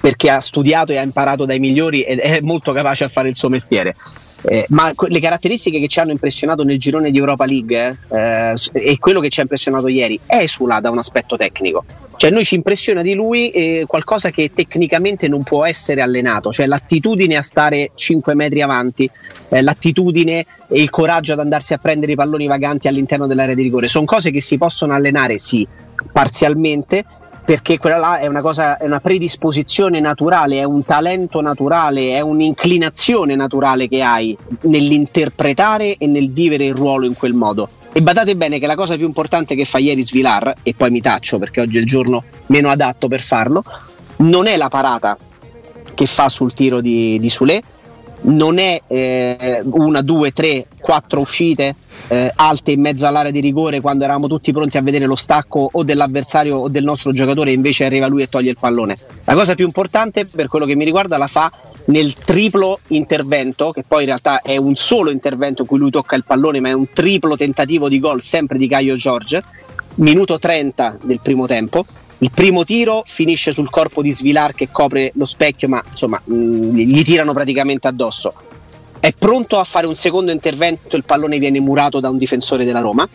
perché 0.00 0.30
ha 0.30 0.40
studiato 0.40 0.92
e 0.92 0.98
ha 0.98 1.02
imparato 1.02 1.44
dai 1.44 1.60
migliori 1.60 2.02
ed 2.02 2.18
è 2.18 2.40
molto 2.40 2.72
capace 2.72 3.04
a 3.04 3.08
fare 3.08 3.28
il 3.28 3.36
suo 3.36 3.48
mestiere. 3.48 3.94
Eh, 4.42 4.66
ma 4.70 4.92
le 5.08 5.20
caratteristiche 5.20 5.80
che 5.80 5.88
ci 5.88 5.98
hanno 5.98 6.12
impressionato 6.12 6.62
nel 6.62 6.78
girone 6.78 7.10
di 7.10 7.18
Europa 7.18 7.46
League 7.46 7.98
eh, 8.10 8.54
eh, 8.72 8.90
e 8.92 8.98
quello 8.98 9.20
che 9.20 9.28
ci 9.28 9.40
ha 9.40 9.42
impressionato 9.42 9.88
ieri 9.88 10.18
esula 10.26 10.80
da 10.80 10.90
un 10.90 10.98
aspetto 10.98 11.36
tecnico. 11.36 11.84
Cioè, 12.16 12.30
noi 12.30 12.44
ci 12.44 12.54
impressiona 12.54 13.02
di 13.02 13.14
lui 13.14 13.50
eh, 13.50 13.84
qualcosa 13.86 14.30
che 14.30 14.50
tecnicamente 14.54 15.28
non 15.28 15.42
può 15.42 15.66
essere 15.66 16.00
allenato, 16.00 16.50
cioè 16.50 16.66
l'attitudine 16.66 17.36
a 17.36 17.42
stare 17.42 17.90
5 17.94 18.34
metri 18.34 18.62
avanti, 18.62 19.08
eh, 19.50 19.60
l'attitudine 19.60 20.44
e 20.68 20.80
il 20.80 20.90
coraggio 20.90 21.34
ad 21.34 21.40
andarsi 21.40 21.74
a 21.74 21.78
prendere 21.78 22.12
i 22.12 22.16
palloni 22.16 22.46
vaganti 22.46 22.88
all'interno 22.88 23.26
dell'area 23.26 23.54
di 23.54 23.62
rigore. 23.62 23.88
Sono 23.88 24.06
cose 24.06 24.30
che 24.30 24.40
si 24.40 24.56
possono 24.56 24.94
allenare, 24.94 25.36
sì, 25.36 25.66
parzialmente, 26.10 27.04
perché 27.46 27.78
quella 27.78 27.96
là 27.96 28.18
è 28.18 28.26
una 28.26 28.40
cosa, 28.40 28.76
è 28.76 28.86
una 28.86 28.98
predisposizione 28.98 30.00
naturale, 30.00 30.58
è 30.58 30.64
un 30.64 30.84
talento 30.84 31.40
naturale, 31.40 32.16
è 32.16 32.20
un'inclinazione 32.20 33.36
naturale 33.36 33.86
che 33.88 34.02
hai 34.02 34.36
nell'interpretare 34.62 35.96
e 35.96 36.08
nel 36.08 36.32
vivere 36.32 36.64
il 36.64 36.74
ruolo 36.74 37.06
in 37.06 37.14
quel 37.14 37.34
modo. 37.34 37.68
E 37.92 38.02
badate 38.02 38.34
bene 38.34 38.58
che 38.58 38.66
la 38.66 38.74
cosa 38.74 38.96
più 38.96 39.06
importante 39.06 39.54
che 39.54 39.64
fa 39.64 39.78
ieri 39.78 40.02
Svilar, 40.02 40.54
e 40.64 40.74
poi 40.74 40.90
mi 40.90 41.00
taccio 41.00 41.38
perché 41.38 41.60
oggi 41.60 41.78
è 41.78 41.80
il 41.80 41.86
giorno 41.86 42.24
meno 42.46 42.68
adatto 42.68 43.06
per 43.06 43.20
farlo, 43.20 43.62
non 44.16 44.48
è 44.48 44.56
la 44.56 44.68
parata 44.68 45.16
che 45.94 46.06
fa 46.06 46.28
sul 46.28 46.52
tiro 46.52 46.80
di, 46.80 47.20
di 47.20 47.28
Sule, 47.28 47.62
non 48.22 48.58
è 48.58 48.80
eh, 48.86 49.60
una, 49.64 50.00
due, 50.02 50.32
tre, 50.32 50.66
quattro 50.80 51.20
uscite 51.20 51.74
eh, 52.08 52.30
alte 52.34 52.72
in 52.72 52.80
mezzo 52.80 53.06
all'area 53.06 53.30
di 53.30 53.40
rigore 53.40 53.80
quando 53.80 54.04
eravamo 54.04 54.26
tutti 54.26 54.52
pronti 54.52 54.76
a 54.76 54.82
vedere 54.82 55.06
lo 55.06 55.16
stacco 55.16 55.68
o 55.72 55.82
dell'avversario 55.82 56.56
o 56.56 56.68
del 56.68 56.84
nostro 56.84 57.12
giocatore 57.12 57.50
e 57.50 57.54
invece 57.54 57.84
arriva 57.84 58.06
lui 58.06 58.22
e 58.22 58.28
toglie 58.28 58.50
il 58.50 58.58
pallone. 58.58 58.96
La 59.24 59.34
cosa 59.34 59.54
più 59.54 59.66
importante 59.66 60.26
per 60.26 60.48
quello 60.48 60.66
che 60.66 60.74
mi 60.74 60.84
riguarda 60.84 61.16
la 61.18 61.26
fa 61.26 61.50
nel 61.86 62.14
triplo 62.14 62.80
intervento, 62.88 63.70
che 63.70 63.84
poi 63.86 64.00
in 64.00 64.06
realtà 64.06 64.40
è 64.40 64.56
un 64.56 64.74
solo 64.74 65.10
intervento 65.10 65.62
in 65.62 65.68
cui 65.68 65.78
lui 65.78 65.90
tocca 65.90 66.16
il 66.16 66.24
pallone, 66.24 66.60
ma 66.60 66.68
è 66.68 66.72
un 66.72 66.88
triplo 66.92 67.36
tentativo 67.36 67.88
di 67.88 68.00
gol 68.00 68.22
sempre 68.22 68.58
di 68.58 68.68
Caio 68.68 68.96
Giorgio, 68.96 69.40
minuto 69.96 70.38
30 70.38 70.98
del 71.04 71.20
primo 71.20 71.46
tempo. 71.46 71.84
Il 72.18 72.30
primo 72.30 72.64
tiro 72.64 73.02
finisce 73.04 73.52
sul 73.52 73.68
corpo 73.68 74.00
di 74.00 74.10
Svilar 74.10 74.54
che 74.54 74.68
copre 74.70 75.12
lo 75.16 75.26
specchio, 75.26 75.68
ma 75.68 75.82
insomma 75.88 76.20
mh, 76.24 76.34
gli 76.74 77.02
tirano 77.04 77.32
praticamente 77.34 77.88
addosso. 77.88 78.32
È 78.98 79.12
pronto 79.12 79.58
a 79.58 79.64
fare 79.64 79.86
un 79.86 79.94
secondo 79.94 80.32
intervento, 80.32 80.96
il 80.96 81.04
pallone 81.04 81.38
viene 81.38 81.60
murato 81.60 82.00
da 82.00 82.08
un 82.08 82.16
difensore 82.16 82.64
della 82.64 82.80
Roma. 82.80 83.06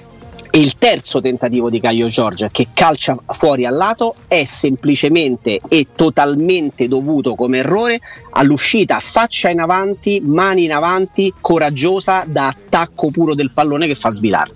E 0.53 0.59
il 0.59 0.77
terzo 0.77 1.21
tentativo 1.21 1.69
di 1.69 1.79
Caio 1.79 2.07
Giorgia 2.07 2.49
che 2.49 2.67
calcia 2.73 3.17
fuori 3.27 3.65
al 3.65 3.73
lato 3.75 4.15
è 4.27 4.43
semplicemente 4.43 5.61
e 5.69 5.87
totalmente 5.95 6.89
dovuto 6.89 7.35
come 7.35 7.59
errore 7.59 8.01
all'uscita 8.31 8.99
faccia 8.99 9.49
in 9.49 9.61
avanti, 9.61 10.19
mani 10.21 10.65
in 10.65 10.73
avanti, 10.73 11.33
coraggiosa 11.39 12.25
da 12.27 12.47
attacco 12.47 13.11
puro 13.11 13.33
del 13.33 13.51
pallone 13.51 13.87
che 13.87 13.95
fa 13.95 14.09
svilare. 14.09 14.51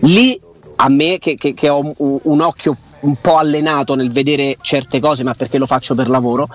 Lì 0.00 0.38
a 0.76 0.88
me 0.88 1.18
che, 1.18 1.34
che- 1.34 1.54
che 1.54 1.68
ho 1.68 1.80
un, 1.96 2.18
un 2.22 2.40
occhio 2.40 2.76
un 3.06 3.16
po' 3.20 3.38
allenato 3.38 3.94
nel 3.94 4.10
vedere 4.10 4.56
certe 4.60 5.00
cose, 5.00 5.24
ma 5.24 5.34
perché 5.34 5.58
lo 5.58 5.66
faccio 5.66 5.94
per 5.94 6.08
lavoro, 6.08 6.48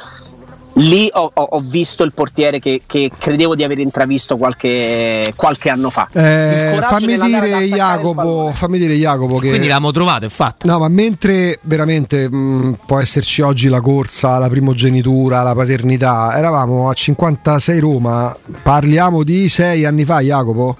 lì 0.75 1.09
ho, 1.11 1.29
ho- 1.33 1.41
ho 1.51 1.59
visto 1.59 2.03
il 2.03 2.13
portiere 2.13 2.59
che, 2.59 2.81
che 2.85 3.11
credevo 3.17 3.55
di 3.55 3.63
aver 3.63 3.79
intravisto 3.79 4.37
qualche, 4.37 5.33
qualche 5.35 5.69
anno 5.69 5.89
fa. 5.89 6.07
Il 6.13 6.21
Eh, 6.21 6.79
fammi 6.81 7.17
dire 7.17 7.57
Jacopo, 7.67 8.51
fammi 8.53 8.77
dire 8.77 8.95
Jacopo 8.95 9.33
che 9.35 9.49
Quindi 9.49 9.67
l'abbiamo 9.67 9.91
trovato, 9.91 10.25
è 10.25 10.29
fatto. 10.29 10.67
No, 10.67 10.79
ma 10.79 10.87
mentre 10.87 11.59
veramente 11.63 12.29
mh, 12.29 12.79
può 12.85 12.99
esserci 12.99 13.41
oggi 13.41 13.67
la 13.67 13.81
corsa, 13.81 14.37
la 14.37 14.47
primogenitura, 14.49 15.41
la 15.43 15.53
paternità, 15.53 16.37
eravamo 16.37 16.89
a 16.89 16.93
56 16.93 17.79
Roma, 17.79 18.35
parliamo 18.63 19.23
di 19.23 19.49
sei 19.49 19.83
anni 19.85 20.05
fa, 20.05 20.19
Jacopo? 20.21 20.77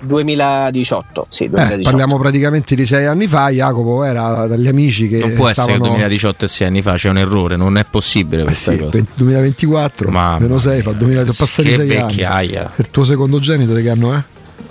2018, 0.00 1.26
sì, 1.30 1.44
Eh, 1.44 1.48
2018. 1.48 1.82
parliamo 1.88 2.18
praticamente 2.18 2.74
di 2.74 2.86
sei 2.86 3.06
anni 3.06 3.26
fa, 3.26 3.48
Jacopo 3.50 4.04
era 4.04 4.46
dagli 4.46 4.68
amici 4.68 5.08
che 5.08 5.18
Non 5.18 5.34
può 5.34 5.48
essere 5.48 5.72
stavano... 5.72 5.88
2018 5.90 6.44
e 6.44 6.48
6 6.48 6.66
anni 6.66 6.82
fa, 6.82 6.94
c'è 6.94 7.08
un 7.08 7.18
errore, 7.18 7.56
non 7.56 7.76
è 7.76 7.84
possibile 7.88 8.42
Eh 8.42 8.44
questa 8.46 8.72
sì, 8.72 8.78
cosa. 8.78 8.90
20 8.90 9.10
2024, 9.14 10.10
Mamma 10.10 10.38
meno 10.38 10.58
6 10.58 10.82
fa 10.82 10.92
2000, 10.92 11.20
sono 11.22 11.34
passati 11.36 11.68
che 11.68 11.74
6 11.74 11.80
anni. 11.90 11.94
vecchiaia. 12.08 12.70
Il 12.76 12.90
tuo 12.90 13.04
secondogenito 13.04 13.74
di 13.74 13.82
che 13.82 13.90
anno 13.90 14.12
è? 14.14 14.22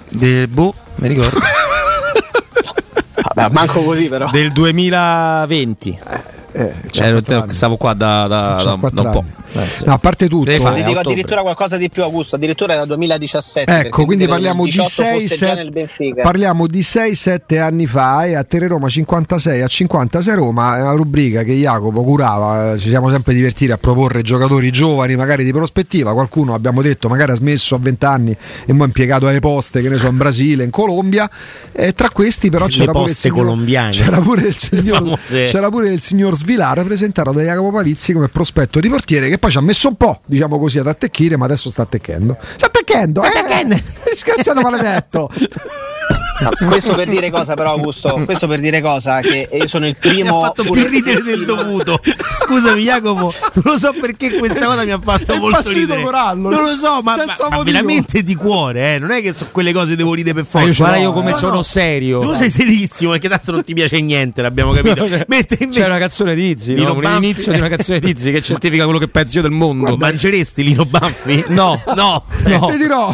De, 0.09 0.47
boh, 0.47 0.73
mi 0.95 1.07
ricordo. 1.07 1.39
Vabbè, 3.35 3.53
manco 3.53 3.81
così 3.83 4.07
però. 4.07 4.29
Del 4.31 4.51
2020. 4.51 5.99
Eh, 6.09 6.19
Cioè, 6.55 6.73
c'ha 6.91 7.11
quattro 7.11 7.41
anni. 7.41 7.53
stavo 7.53 7.77
qua 7.77 7.93
da, 7.93 8.27
da- 8.27 8.61
da- 8.63 8.89
da 8.91 9.01
un 9.01 9.11
po'. 9.11 9.23
Eh, 9.57 9.69
sì. 9.69 9.83
No, 9.85 9.93
a 9.93 9.97
parte 9.99 10.27
tutto, 10.27 10.45
Deve 10.45 10.57
Ti 10.57 10.63
dico 10.73 10.89
ottobre. 10.91 10.99
addirittura 10.99 11.41
qualcosa 11.41 11.77
di 11.77 11.89
più, 11.89 12.03
Augusto. 12.03 12.35
Addirittura 12.35 12.73
era 12.73 12.85
2017. 12.85 13.71
perché 13.71 13.87
Ecco, 13.87 14.05
quindi 14.05 14.25
parliamo 14.27 14.63
di 14.63 14.69
18 14.69 14.89
6 14.89 15.19
fosse 15.19 15.35
già 15.37 15.53
nel 15.53 15.71
Benfica. 15.71 16.21
parliamo 16.23 16.67
di 16.67 16.81
6-7 16.81 17.59
anni 17.61 17.85
fa 17.87 18.25
e 18.25 18.35
a 18.35 18.43
Teleroma 18.43 18.89
56 18.89 19.61
a 19.61 19.67
56 19.67 20.35
Roma 20.35 20.77
è 20.77 20.81
una 20.81 20.91
rubrica 20.91 21.43
che 21.43 21.53
Jacopo 21.53 22.03
curava, 22.03 22.73
eh, 22.73 22.79
ci 22.79 22.89
siamo 22.89 23.09
sempre 23.09 23.33
divertiti 23.33 23.71
a 23.71 23.77
proporre 23.77 24.21
giocatori 24.23 24.71
giovani, 24.71 25.15
magari 25.15 25.43
di 25.45 25.51
prospettiva, 25.53 26.11
qualcuno 26.13 26.53
abbiamo 26.53 26.81
detto 26.81 27.07
magari 27.07 27.31
ha 27.31 27.35
smesso 27.35 27.75
a 27.75 27.79
20 27.79 28.05
anni 28.05 28.35
e 28.65 28.73
mo' 28.73 28.83
è 28.83 28.87
impiegato 28.87 29.27
alle 29.27 29.39
poste, 29.39 29.81
che 29.81 29.87
ne 29.89 29.97
so, 29.97 30.07
in 30.07 30.17
Brasile, 30.17 30.63
in 30.65 30.69
Colombia, 30.69 31.29
e 31.71 31.93
tra 31.93 32.09
questi 32.09 32.49
però 32.49 32.65
Le 32.65 32.71
c'era 32.71 32.91
pure, 32.91 33.13
signor, 33.13 33.37
colombiane. 33.37 33.91
c'era, 33.91 34.19
pure 34.19 34.41
il 34.47 34.57
signor, 34.57 35.19
c'era 35.21 35.69
pure 35.69 35.89
il 35.89 36.01
signor 36.01 36.35
Svilar 36.45 36.83
presentato 36.83 37.31
da 37.31 37.41
Jacopo 37.41 37.71
Palizzi 37.71 38.13
come 38.13 38.27
prospetto 38.27 38.79
di 38.79 38.87
portiere 38.87 39.29
che 39.29 39.39
poi 39.39 39.49
ci 39.49 39.57
ha 39.57 39.61
messo 39.61 39.87
un 39.87 39.95
po', 39.95 40.19
diciamo 40.25 40.59
così, 40.59 40.77
ad 40.77 40.85
attecchire, 40.85 41.37
ma 41.37 41.45
adesso 41.45 41.71
sta 41.71 41.81
attecchendo. 41.81 42.37
Sta 42.55 42.67
attecchendo, 42.67 43.23
eh, 43.23 43.81
disgraziato 44.11 44.61
maledetto. 44.69 45.27
No, 46.39 46.51
questo 46.67 46.95
per 46.95 47.07
dire 47.09 47.29
cosa, 47.31 47.53
però, 47.55 47.71
Augusto? 47.71 48.21
Questo 48.25 48.47
per 48.47 48.59
dire 48.59 48.81
cosa? 48.81 49.21
Che 49.21 49.47
io 49.51 49.67
sono 49.67 49.87
il 49.87 49.95
Mi 50.01 50.09
ha 50.09 50.13
primo. 50.13 50.41
fatto 50.41 50.63
più 50.63 50.73
ridere 50.85 51.21
del 51.23 51.45
dovuto. 51.45 51.99
Scusami, 52.43 52.81
Jacopo, 52.83 53.33
non 53.53 53.63
lo 53.63 53.77
so 53.77 53.93
perché 53.99 54.33
questa 54.37 54.65
cosa 54.65 54.83
mi 54.83 54.91
ha 54.91 54.99
fatto 55.01 55.31
È 55.33 55.37
molto 55.37 55.69
ridere. 55.69 56.01
Corallo, 56.01 56.49
non 56.49 56.61
lo 56.63 56.75
so, 56.75 57.01
ma, 57.01 57.15
ma- 57.15 57.47
ma 57.49 57.63
veramente 57.63 58.21
di 58.23 58.35
cuore, 58.35 58.95
eh. 58.95 58.99
Non 58.99 59.11
è 59.11 59.21
che 59.21 59.33
so 59.33 59.47
quelle 59.51 59.71
cose 59.71 59.95
devo 59.95 60.13
ridere 60.13 60.35
per 60.35 60.45
forza. 60.45 60.67
io 60.67 60.73
Guarda 60.75 60.97
io 60.97 61.11
come 61.13 61.31
eh. 61.31 61.35
sono 61.35 61.61
serio. 61.63 62.19
Tu 62.21 62.33
sei 62.33 62.49
serissimo 62.49 63.11
perché 63.11 63.29
tanto 63.29 63.51
non 63.51 63.63
ti 63.63 63.73
piace 63.73 63.99
niente, 64.01 64.41
l'abbiamo 64.41 64.73
capito. 64.73 65.07
Mentre 65.27 65.57
invece 65.61 65.81
C'è 65.81 65.87
una 65.87 65.97
canzone 65.99 66.35
di 66.35 66.49
Izzy, 66.49 66.75
Lino 66.75 66.87
no? 66.89 66.93
un 66.95 67.01
Banfi. 67.01 67.25
inizio 67.25 67.51
di 67.53 67.59
una 67.59 67.69
canzone 67.69 67.99
di 67.99 68.09
Izzi 68.09 68.31
che 68.31 68.41
certifica 68.43 68.83
quello 68.83 68.99
che 68.99 69.07
penso 69.07 69.37
io 69.37 69.41
del 69.43 69.51
mondo. 69.51 69.85
Guarda, 69.85 70.05
mangeresti 70.07 70.63
Lino 70.63 70.85
Banfi? 70.85 71.45
No, 71.47 71.81
no, 71.95 72.23
no. 72.43 72.67
Ti 72.71 72.77
dirò, 72.77 73.13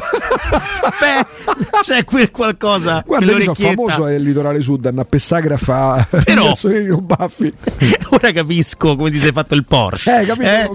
Beh, 1.00 1.26
c'è 1.82 2.04
quel 2.04 2.32
qualcosa. 2.32 3.04
Guarda, 3.18 3.32
io 3.32 3.42
sono 3.42 3.54
famoso 3.56 4.04
al 4.06 4.16
litorale 4.22 4.62
sud, 4.62 4.86
a 4.86 5.06
Pessagra 5.06 5.56
a 5.56 5.58
fa 5.58 6.08
Però- 6.24 6.54
Baffi. 7.02 7.54
Ora 8.12 8.32
capisco 8.32 8.96
come 8.96 9.12
ti 9.12 9.20
sei 9.20 9.32
fatto 9.32 9.54
il 9.56 9.66
Porsche. 9.66 10.22
Eh, 10.22 10.26
capito? 10.26 10.72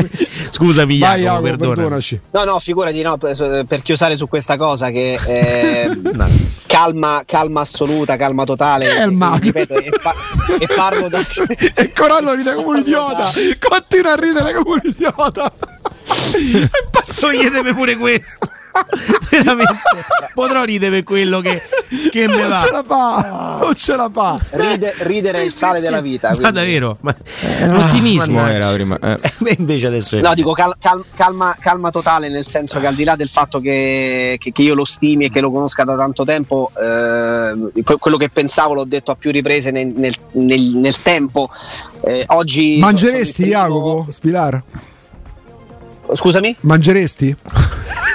Scusami, 0.50 0.98
Vai, 0.98 1.20
Jacopo, 1.22 1.24
Jacopo, 1.24 1.42
perdona. 1.42 1.74
perdonaci. 1.74 2.20
No, 2.32 2.44
no, 2.44 2.58
figurati, 2.58 3.02
no, 3.02 3.16
per, 3.16 3.64
per 3.66 3.82
chiusare 3.82 4.16
su 4.16 4.28
questa 4.28 4.56
cosa 4.56 4.90
che 4.90 5.18
eh, 5.26 6.00
calma, 6.66 7.22
calma 7.26 7.60
assoluta, 7.60 8.16
calma 8.16 8.44
totale. 8.44 8.86
Calma. 8.86 9.36
E, 9.36 9.38
ripeto, 9.40 9.74
e, 9.74 9.90
pa- 10.02 10.14
e 10.58 10.66
parlo 10.74 11.08
da. 11.08 11.20
E 11.74 11.92
Corallo 11.92 12.34
ride 12.34 12.54
come 12.54 12.68
un 12.68 12.76
idiota, 12.78 13.32
continua 13.58 14.12
a 14.12 14.16
ridere 14.16 14.52
come 14.54 14.80
un 14.82 14.90
idiota. 14.90 15.52
È 15.52 16.68
pazzo. 16.90 17.20
Toglietemi 17.26 17.74
pure 17.74 17.96
questo. 17.96 18.50
Veramente. 19.30 19.74
Potrò 20.34 20.64
ridere 20.64 20.90
per 20.96 21.02
quello 21.04 21.40
che, 21.40 21.62
che 22.10 22.26
me 22.28 22.36
Non 22.40 22.48
va. 22.48 22.56
ce 22.64 22.70
la 22.70 22.84
fa, 22.86 23.58
non 23.60 23.74
ce 23.74 23.96
la 23.96 24.10
fa. 24.12 24.38
Ride- 24.50 24.94
ridere 24.98 25.38
è 25.38 25.42
il 25.44 25.50
sale 25.52 25.80
della 25.80 26.00
vita. 26.00 26.28
Ma 26.30 26.34
quindi- 26.36 26.52
davvero? 26.52 26.96
Ma... 27.00 27.14
Era 27.40 27.72
l'ottimismo 27.72 28.34
mannaggia. 28.34 28.54
era 28.54 28.70
prima. 28.72 28.98
eh. 29.00 29.18
Invece 29.58 29.86
adesso 29.86 30.16
è 30.16 30.20
No, 30.20 30.34
dico 30.34 30.52
cal- 30.52 30.74
cal- 30.78 31.04
calma, 31.14 31.56
calma 31.58 31.90
totale, 31.90 32.28
nel 32.28 32.46
senso 32.46 32.80
che 32.80 32.86
al 32.86 32.94
di 32.94 33.04
là 33.04 33.16
del 33.16 33.28
fatto 33.28 33.60
che, 33.60 34.36
che- 34.38 34.52
che 34.52 34.62
io 34.62 34.74
lo 34.74 34.84
stimi 34.84 35.26
e 35.26 35.30
che 35.30 35.40
lo 35.40 35.50
conosca 35.50 35.84
da 35.84 35.96
tanto 35.96 36.24
tempo, 36.24 36.70
eh, 36.76 37.82
que- 37.82 37.96
quello 37.98 38.16
che 38.16 38.28
pensavo 38.28 38.74
l'ho 38.74 38.84
detto 38.84 39.10
a 39.10 39.14
più 39.16 39.30
riprese 39.30 39.70
nel, 39.70 39.92
nel- 39.96 40.14
nel- 40.32 40.76
nel 40.76 41.02
tempo. 41.02 41.48
Eh, 42.04 42.24
oggi 42.28 42.78
Mangeresti 42.78 43.44
Jacopo 43.44 44.06
Spilar? 44.10 44.62
Scusami? 46.14 46.56
Mangeresti? 46.60 47.34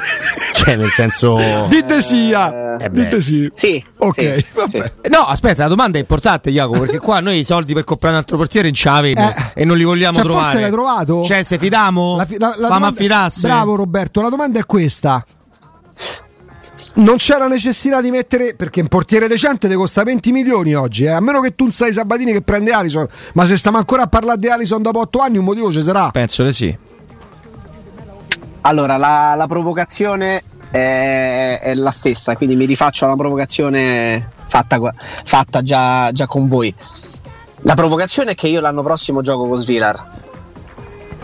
Cioè, 0.63 0.75
nel 0.75 0.91
senso. 0.91 1.37
Dite 1.69 2.01
sia, 2.01 2.77
eh 2.77 2.89
beh. 2.89 3.03
dite 3.03 3.21
sì. 3.21 3.49
Sì. 3.51 3.83
Ok, 3.97 4.13
sì, 4.21 4.45
vabbè. 4.53 4.69
sì. 4.69 4.77
Eh, 4.77 5.09
No, 5.09 5.19
aspetta, 5.25 5.63
la 5.63 5.69
domanda 5.69 5.97
è 5.97 6.01
importante, 6.01 6.51
Jacopo, 6.51 6.79
perché 6.81 6.99
qua 6.99 7.19
noi 7.19 7.39
i 7.39 7.43
soldi 7.43 7.73
per 7.73 7.83
comprare 7.83 8.13
un 8.15 8.19
altro 8.21 8.37
portiere 8.37 8.67
non 8.67 8.75
ce 8.75 8.89
l'avevo 8.89 9.21
Eh. 9.21 9.35
e 9.55 9.65
non 9.65 9.75
li 9.77 9.83
vogliamo 9.83 10.13
Cioè, 10.15 10.23
trovare. 10.23 10.43
forse 10.45 10.61
l'hai 10.61 10.71
trovato? 10.71 11.23
Cioè, 11.23 11.43
se 11.43 11.57
fidamo? 11.57 12.15
La 12.17 12.25
fi- 12.25 12.37
la- 12.37 12.53
la 12.57 12.67
domanda- 12.67 12.87
affidasse. 12.87 13.47
Bravo 13.47 13.75
Roberto, 13.75 14.21
la 14.21 14.29
domanda 14.29 14.59
è 14.59 14.65
questa. 14.65 15.25
Non 16.93 17.15
c'era 17.17 17.47
necessità 17.47 18.01
di 18.01 18.11
mettere 18.11 18.53
perché 18.53 18.81
un 18.81 18.87
portiere 18.89 19.27
decente 19.29 19.69
ti 19.69 19.75
costa 19.75 20.03
20 20.03 20.31
milioni 20.33 20.73
oggi, 20.73 21.05
eh? 21.05 21.09
a 21.09 21.21
meno 21.21 21.39
che 21.39 21.55
tu 21.55 21.63
non 21.63 21.71
sai 21.71 21.93
Sabatini 21.93 22.33
che 22.33 22.41
prende 22.41 22.71
Alison, 22.71 23.07
ma 23.33 23.45
se 23.45 23.55
stiamo 23.55 23.77
ancora 23.77 24.03
a 24.03 24.07
parlare 24.07 24.37
di 24.37 24.49
Alison 24.49 24.81
dopo 24.81 24.99
8 24.99 25.19
anni 25.19 25.37
un 25.37 25.45
motivo 25.45 25.71
ci 25.71 25.81
sarà. 25.81 26.09
Penso 26.11 26.43
di 26.43 26.51
sì. 26.51 26.77
Allora, 28.61 28.97
la, 28.97 29.33
la 29.35 29.47
provocazione 29.47 30.43
è, 30.69 31.57
è 31.61 31.73
la 31.75 31.91
stessa, 31.91 32.35
quindi 32.35 32.55
mi 32.55 32.65
rifaccio 32.65 33.05
alla 33.05 33.15
provocazione 33.15 34.29
fatta, 34.47 34.79
fatta 35.23 35.61
già, 35.61 36.11
già 36.11 36.27
con 36.27 36.47
voi. 36.47 36.73
La 37.63 37.73
provocazione 37.75 38.31
è 38.31 38.35
che 38.35 38.47
io 38.47 38.61
l'anno 38.61 38.83
prossimo 38.83 39.21
gioco 39.21 39.47
con 39.47 39.57
Svilar. 39.57 40.19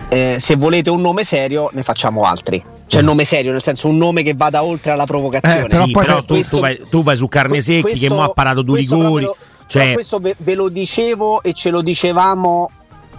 Eh, 0.09 0.37
se 0.39 0.55
volete 0.55 0.89
un 0.89 1.01
nome 1.01 1.23
serio, 1.23 1.69
ne 1.73 1.83
facciamo 1.83 2.21
altri. 2.21 2.63
Cioè, 2.87 3.01
nome 3.01 3.25
serio, 3.25 3.51
nel 3.51 3.61
senso 3.61 3.89
un 3.89 3.97
nome 3.97 4.23
che 4.23 4.33
vada 4.33 4.63
oltre 4.63 4.91
alla 4.91 5.03
provocazione. 5.05 5.61
Eh, 5.61 5.65
però 5.65 5.85
Sì, 5.85 5.91
poi 5.91 6.03
però 6.05 6.15
per 6.17 6.25
tu, 6.25 6.33
questo- 6.35 6.55
tu 6.55 6.61
vai, 6.61 6.81
tu 6.89 7.03
vai 7.03 7.17
su 7.17 7.27
carne 7.27 7.61
secchi 7.61 7.81
questo- 7.81 8.07
che 8.07 8.13
mo 8.13 8.23
ha 8.23 8.29
parato 8.29 8.61
due 8.61 8.79
rigori. 8.79 9.29
Cioè, 9.67 9.93
questo 9.93 10.19
ve, 10.19 10.33
ve 10.37 10.55
lo 10.55 10.69
dicevo 10.69 11.43
e 11.43 11.51
ce 11.51 11.69
lo 11.69 11.81
dicevamo 11.81 12.69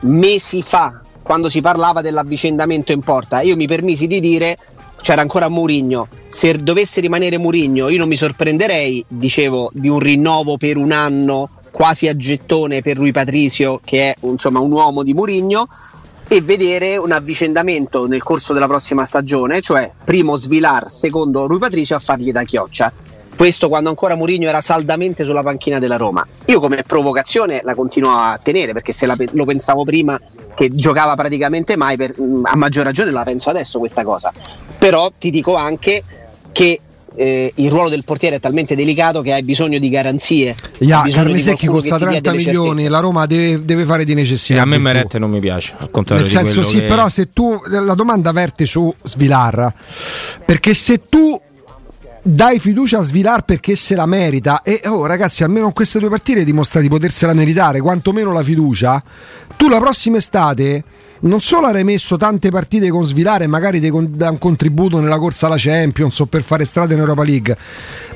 mesi 0.00 0.62
fa 0.62 0.98
quando 1.28 1.50
si 1.50 1.60
parlava 1.60 2.00
dell'avvicendamento 2.00 2.92
in 2.92 3.00
porta. 3.00 3.42
Io 3.42 3.54
mi 3.54 3.66
permisi 3.66 4.06
di 4.06 4.18
dire 4.18 4.56
c'era 4.98 5.20
ancora 5.20 5.50
Murigno. 5.50 6.08
Se 6.26 6.54
dovesse 6.54 7.02
rimanere 7.02 7.36
Murigno, 7.36 7.90
io 7.90 7.98
non 7.98 8.08
mi 8.08 8.16
sorprenderei, 8.16 9.04
dicevo, 9.06 9.68
di 9.74 9.88
un 9.88 9.98
rinnovo 9.98 10.56
per 10.56 10.78
un 10.78 10.90
anno 10.90 11.50
quasi 11.70 12.08
a 12.08 12.16
gettone 12.16 12.80
per 12.80 12.96
Rui 12.96 13.12
Patricio, 13.12 13.78
che 13.84 14.12
è 14.12 14.14
insomma 14.22 14.60
un 14.60 14.72
uomo 14.72 15.02
di 15.02 15.12
Murigno. 15.12 15.68
E 16.26 16.40
vedere 16.40 16.96
un 16.96 17.12
avvicendamento 17.12 18.06
nel 18.06 18.22
corso 18.22 18.54
della 18.54 18.66
prossima 18.66 19.04
stagione, 19.04 19.60
cioè 19.60 19.92
primo 20.02 20.34
Svilar, 20.34 20.88
secondo 20.88 21.46
Rui 21.46 21.58
Patricio 21.58 21.94
a 21.94 21.98
fargli 21.98 22.32
da 22.32 22.44
chioccia. 22.44 22.90
Questo 23.38 23.68
quando 23.68 23.88
ancora 23.88 24.16
Mourinho 24.16 24.48
era 24.48 24.60
saldamente 24.60 25.24
sulla 25.24 25.44
panchina 25.44 25.78
della 25.78 25.94
Roma. 25.94 26.26
Io 26.46 26.58
come 26.58 26.82
provocazione 26.84 27.60
la 27.62 27.76
continuo 27.76 28.10
a 28.10 28.36
tenere 28.42 28.72
perché 28.72 28.92
se 28.92 29.06
la 29.06 29.16
lo 29.30 29.44
pensavo 29.44 29.84
prima 29.84 30.20
che 30.56 30.70
giocava 30.74 31.14
praticamente 31.14 31.76
mai, 31.76 31.96
per- 31.96 32.16
a 32.42 32.56
maggior 32.56 32.84
ragione 32.84 33.12
la 33.12 33.22
penso 33.22 33.48
adesso 33.48 33.78
questa 33.78 34.02
cosa. 34.02 34.32
Però 34.76 35.08
ti 35.16 35.30
dico 35.30 35.54
anche 35.54 36.02
che 36.50 36.80
eh, 37.14 37.52
il 37.54 37.70
ruolo 37.70 37.88
del 37.88 38.02
portiere 38.04 38.36
è 38.36 38.40
talmente 38.40 38.74
delicato 38.74 39.22
che 39.22 39.32
hai 39.32 39.44
bisogno 39.44 39.78
di 39.78 39.88
garanzie. 39.88 40.56
Ya, 40.78 40.98
hai 40.98 41.04
bisogno 41.04 41.22
Carne 41.24 41.32
di 41.38 41.40
Secchi 41.40 41.66
qualcuno 41.68 41.90
costa 41.90 41.98
che 41.98 42.04
ti 42.04 42.10
dia 42.10 42.20
30 42.20 42.30
delle 42.30 42.44
milioni, 42.44 42.68
certezze. 42.70 42.88
la 42.88 42.98
Roma 43.00 43.26
deve, 43.26 43.64
deve 43.64 43.84
fare 43.84 44.04
di 44.04 44.14
necessità. 44.14 44.62
a 44.62 44.64
me 44.64 44.78
virtù. 44.78 44.82
Meret 44.92 45.16
non 45.18 45.30
mi 45.30 45.38
piace, 45.40 45.74
al 45.78 45.90
contrario 45.92 46.24
Nel 46.24 46.32
di 46.32 46.38
senso 46.44 46.62
sì, 46.68 46.78
che- 46.80 46.86
però 46.86 47.08
se 47.08 47.30
tu 47.32 47.56
la 47.68 47.94
domanda 47.94 48.32
verte 48.32 48.66
su 48.66 48.92
Svilar, 49.04 49.72
perché 50.44 50.74
se 50.74 51.02
tu 51.08 51.40
dai 52.30 52.58
fiducia 52.58 52.98
a 52.98 53.02
Svilar 53.02 53.42
perché 53.42 53.74
se 53.74 53.94
la 53.94 54.04
merita 54.04 54.60
e 54.60 54.82
oh 54.84 55.06
ragazzi 55.06 55.44
almeno 55.44 55.66
in 55.68 55.72
queste 55.72 55.98
due 55.98 56.10
partite 56.10 56.44
dimostra 56.44 56.82
di 56.82 56.88
potersela 56.90 57.32
meritare 57.32 57.80
quantomeno 57.80 58.32
la 58.32 58.42
fiducia 58.42 59.02
tu 59.56 59.66
la 59.70 59.78
prossima 59.78 60.18
estate 60.18 60.84
non 61.20 61.40
solo 61.40 61.68
hai 61.68 61.84
messo 61.84 62.18
tante 62.18 62.50
partite 62.50 62.90
con 62.90 63.02
Svilare 63.02 63.44
e 63.44 63.46
magari 63.46 63.80
ti 63.80 63.90
dà 64.10 64.28
un 64.28 64.36
contributo 64.36 65.00
nella 65.00 65.18
corsa 65.18 65.46
alla 65.46 65.56
Champions 65.56 66.18
o 66.20 66.26
per 66.26 66.42
fare 66.42 66.66
strada 66.66 66.92
in 66.92 67.00
Europa 67.00 67.24
League 67.24 67.56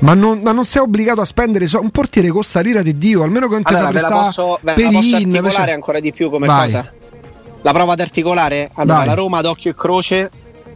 ma 0.01 0.13
non, 0.13 0.41
ma 0.43 0.51
non 0.51 0.65
sei 0.65 0.83
obbligato 0.83 1.19
a 1.19 1.25
spendere 1.25 1.65
so- 1.65 1.81
un 1.81 1.89
portiere 1.89 2.27
costa 2.29 2.59
l'ira 2.59 2.83
di 2.83 2.95
Dio 2.99 3.23
almeno 3.23 3.47
che 3.47 3.53
non 3.55 3.63
ti 3.63 3.73
Allora, 3.73 3.87
ve 3.91 3.93
la 3.93 4.07
presta 4.07 4.21
posso, 4.25 4.59
ve 4.61 4.83
la 4.83 4.89
posso 4.89 5.15
articolare 5.15 5.37
invece- 5.37 5.71
ancora 5.71 5.99
di 5.99 6.13
più 6.13 6.29
come 6.29 6.45
Vai. 6.45 6.61
cosa? 6.65 6.93
La 7.63 7.73
prova 7.73 7.93
ad 7.93 7.99
articolare? 7.99 8.69
Allora, 8.75 9.05
la 9.05 9.13
Roma 9.15 9.39
ad 9.39 9.45
occhio 9.45 9.71
e 9.71 9.75
croce 9.75 10.29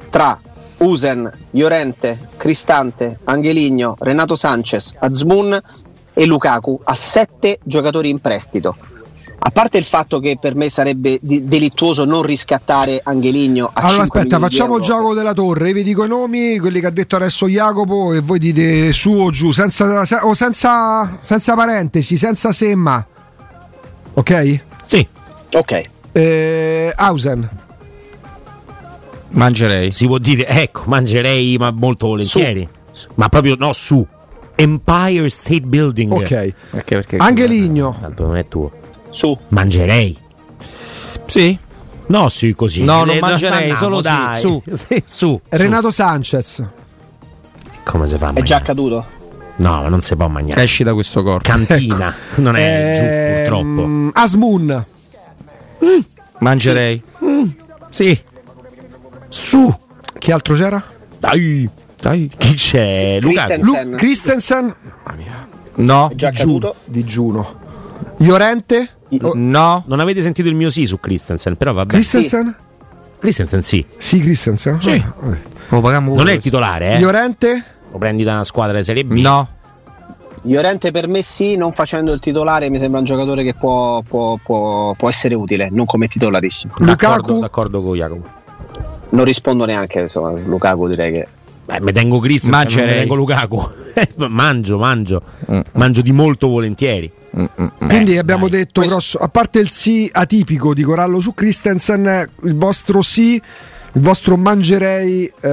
tra 0.09 0.39
Usen, 0.77 1.29
Llorente, 1.51 2.17
Cristante, 2.37 3.19
Angeligno, 3.25 3.95
Renato 3.99 4.35
Sanchez, 4.35 4.93
Azmoun 4.99 5.59
e 6.13 6.25
Lukaku 6.25 6.79
a 6.83 6.93
sette 6.93 7.59
giocatori 7.63 8.09
in 8.09 8.19
prestito. 8.19 8.75
A 9.39 9.51
parte 9.51 9.77
il 9.77 9.83
fatto 9.83 10.19
che 10.19 10.35
per 10.39 10.55
me 10.55 10.67
sarebbe 10.67 11.19
di- 11.21 11.43
delittuoso 11.45 12.05
non 12.05 12.23
riscattare 12.23 12.99
Angeligno 13.03 13.69
a 13.71 13.81
Allora 13.81 14.01
5 14.03 14.19
aspetta, 14.19 14.39
facciamo 14.39 14.77
il 14.77 14.81
gioco 14.83 15.13
della 15.13 15.33
torre. 15.33 15.67
Io 15.69 15.73
vi 15.75 15.83
dico 15.83 16.03
i 16.03 16.07
nomi, 16.07 16.57
quelli 16.57 16.79
che 16.79 16.87
ha 16.87 16.91
detto 16.91 17.15
adesso 17.17 17.47
Jacopo, 17.47 18.13
e 18.13 18.19
voi 18.19 18.39
dite 18.39 18.91
su 18.91 19.11
o 19.11 19.29
giù, 19.29 19.51
senza, 19.51 20.05
se- 20.05 20.19
o 20.21 20.33
senza, 20.33 21.17
senza 21.21 21.53
parentesi, 21.53 22.17
senza 22.17 22.51
semma. 22.51 23.05
Ok? 24.13 24.59
Sì, 24.85 25.07
Ok. 25.53 25.81
Eh, 26.11 26.91
Hausen, 26.95 27.47
Mangerei. 29.37 29.91
si 29.91 30.05
può 30.07 30.17
dire, 30.17 30.45
ecco, 30.47 30.83
mangerei 30.85 31.57
ma 31.57 31.71
molto 31.71 32.07
volentieri. 32.07 32.67
Ma 33.15 33.29
proprio 33.29 33.55
no, 33.57 33.71
su. 33.73 34.05
Empire 34.59 35.29
State 35.29 35.61
Building. 35.61 36.11
ok. 36.11 36.25
Perché, 36.71 36.95
perché 36.95 37.17
Angeligno, 37.17 37.95
Tanto 38.01 38.25
non 38.25 38.35
è 38.37 38.47
tuo. 38.47 38.71
Su. 39.11 39.37
Mangerei. 39.49 40.17
Sì. 41.27 41.57
No, 42.07 42.29
sì, 42.29 42.55
così. 42.55 42.83
No, 42.83 43.03
non 43.03 43.15
Eh, 43.17 43.19
mangerei, 43.19 43.75
solo 43.75 43.97
sì, 43.97 44.01
dai. 44.03 44.39
su. 44.39 44.63
Sì, 44.73 45.03
su. 45.05 45.39
Renato 45.49 45.91
Sanchez, 45.91 46.53
su. 46.53 46.65
Come 47.83 48.07
si 48.07 48.17
fa? 48.17 48.25
a 48.25 48.29
È 48.29 48.31
già 48.33 48.35
mangiare? 48.39 48.61
accaduto. 48.63 49.05
No, 49.57 49.81
ma 49.83 49.89
non 49.89 50.01
si 50.01 50.15
può 50.15 50.27
mangiare. 50.27 50.63
Esci 50.63 50.83
da 50.83 50.93
questo 50.93 51.21
corpo. 51.21 51.47
Cantina. 51.49 52.13
Non 52.35 52.55
è 52.55 52.95
giù, 52.95 53.49
purtroppo. 53.51 53.83
Ehm, 53.83 54.09
Asmun, 54.13 54.85
Mangerei. 56.39 57.01
Sì. 57.89 58.19
Su. 59.37 59.73
chi 60.17 60.31
altro 60.31 60.55
c'era? 60.55 60.83
Dai. 61.19 61.69
Dai. 62.01 62.29
Chi 62.35 62.53
c'è? 62.55 63.19
Lukaku. 63.21 63.47
Christensen. 63.47 63.89
Lu- 63.91 63.95
Christensen, 63.97 64.75
No. 65.75 66.09
È 66.09 66.15
già 66.15 66.31
Giuno, 66.31 66.55
accaduto. 66.57 66.75
digiuno. 66.85 67.59
Llorente, 68.17 68.89
Oh, 69.21 69.31
No. 69.35 69.83
Non 69.85 69.99
avete 70.01 70.21
sentito 70.21 70.49
il 70.49 70.55
mio 70.55 70.69
sì 70.69 70.85
su 70.85 70.99
Christensen, 70.99 71.55
però 71.55 71.71
va 71.71 71.85
bene. 71.85 71.99
Christensen? 71.99 72.55
Christensen 73.19 73.61
sì. 73.61 73.85
Sì, 73.97 74.19
Christensen. 74.19 74.81
Sì. 74.81 75.01
Paghiamo 75.69 76.15
Non 76.15 76.27
è 76.27 76.33
il 76.33 76.39
titolare, 76.39 76.95
eh. 76.95 76.99
Llorente, 76.99 77.63
Lo 77.91 77.97
prendi 77.99 78.23
da 78.23 78.33
una 78.33 78.43
squadra 78.43 78.77
di 78.77 78.83
Serie 78.83 79.05
B. 79.05 79.13
No. 79.19 79.47
Llorente 80.43 80.91
per 80.91 81.07
me 81.07 81.21
sì, 81.21 81.55
non 81.55 81.71
facendo 81.71 82.11
il 82.11 82.19
titolare 82.19 82.69
mi 82.69 82.79
sembra 82.79 82.99
un 82.99 83.05
giocatore 83.05 83.43
che 83.43 83.53
può, 83.53 84.01
può- 84.01 84.37
può- 84.43 84.93
può 84.93 85.09
essere 85.09 85.35
utile, 85.35 85.69
non 85.71 85.85
come 85.85 86.07
titolarissimo. 86.07 86.73
D'accordo, 86.79 87.15
Lukaku, 87.17 87.39
d'accordo 87.39 87.81
con 87.81 87.95
Jacopo. 87.95 88.29
Non 89.09 89.25
rispondo 89.25 89.65
neanche, 89.65 89.99
insomma, 90.01 90.31
Lukaku 90.31 90.87
direi 90.89 91.11
che... 91.13 91.27
Beh, 91.65 91.81
mi 91.81 91.91
tengo 91.91 92.19
Christensen, 92.19 92.51
non 92.51 92.59
mi 92.61 92.75
Mangerei. 92.75 92.99
tengo 92.99 93.15
Lukaku. 93.15 93.69
Mangio, 94.27 94.77
mangio. 94.77 95.21
Mm. 95.51 95.59
Mangio 95.73 96.01
di 96.01 96.11
molto 96.11 96.47
volentieri. 96.47 97.11
Quindi 97.77 98.13
Eh, 98.13 98.17
abbiamo 98.19 98.47
dai. 98.47 98.59
detto, 98.59 98.81
grosso, 98.81 99.17
a 99.17 99.27
parte 99.27 99.59
il 99.59 99.69
sì 99.69 100.09
atipico 100.11 100.73
di 100.73 100.83
Corallo 100.83 101.19
su 101.19 101.33
Christensen, 101.33 102.25
il 102.43 102.55
vostro 102.55 103.01
sì, 103.01 103.33
il 103.35 104.01
vostro 104.01 104.37
mangerei. 104.37 105.31
eh, 105.41 105.49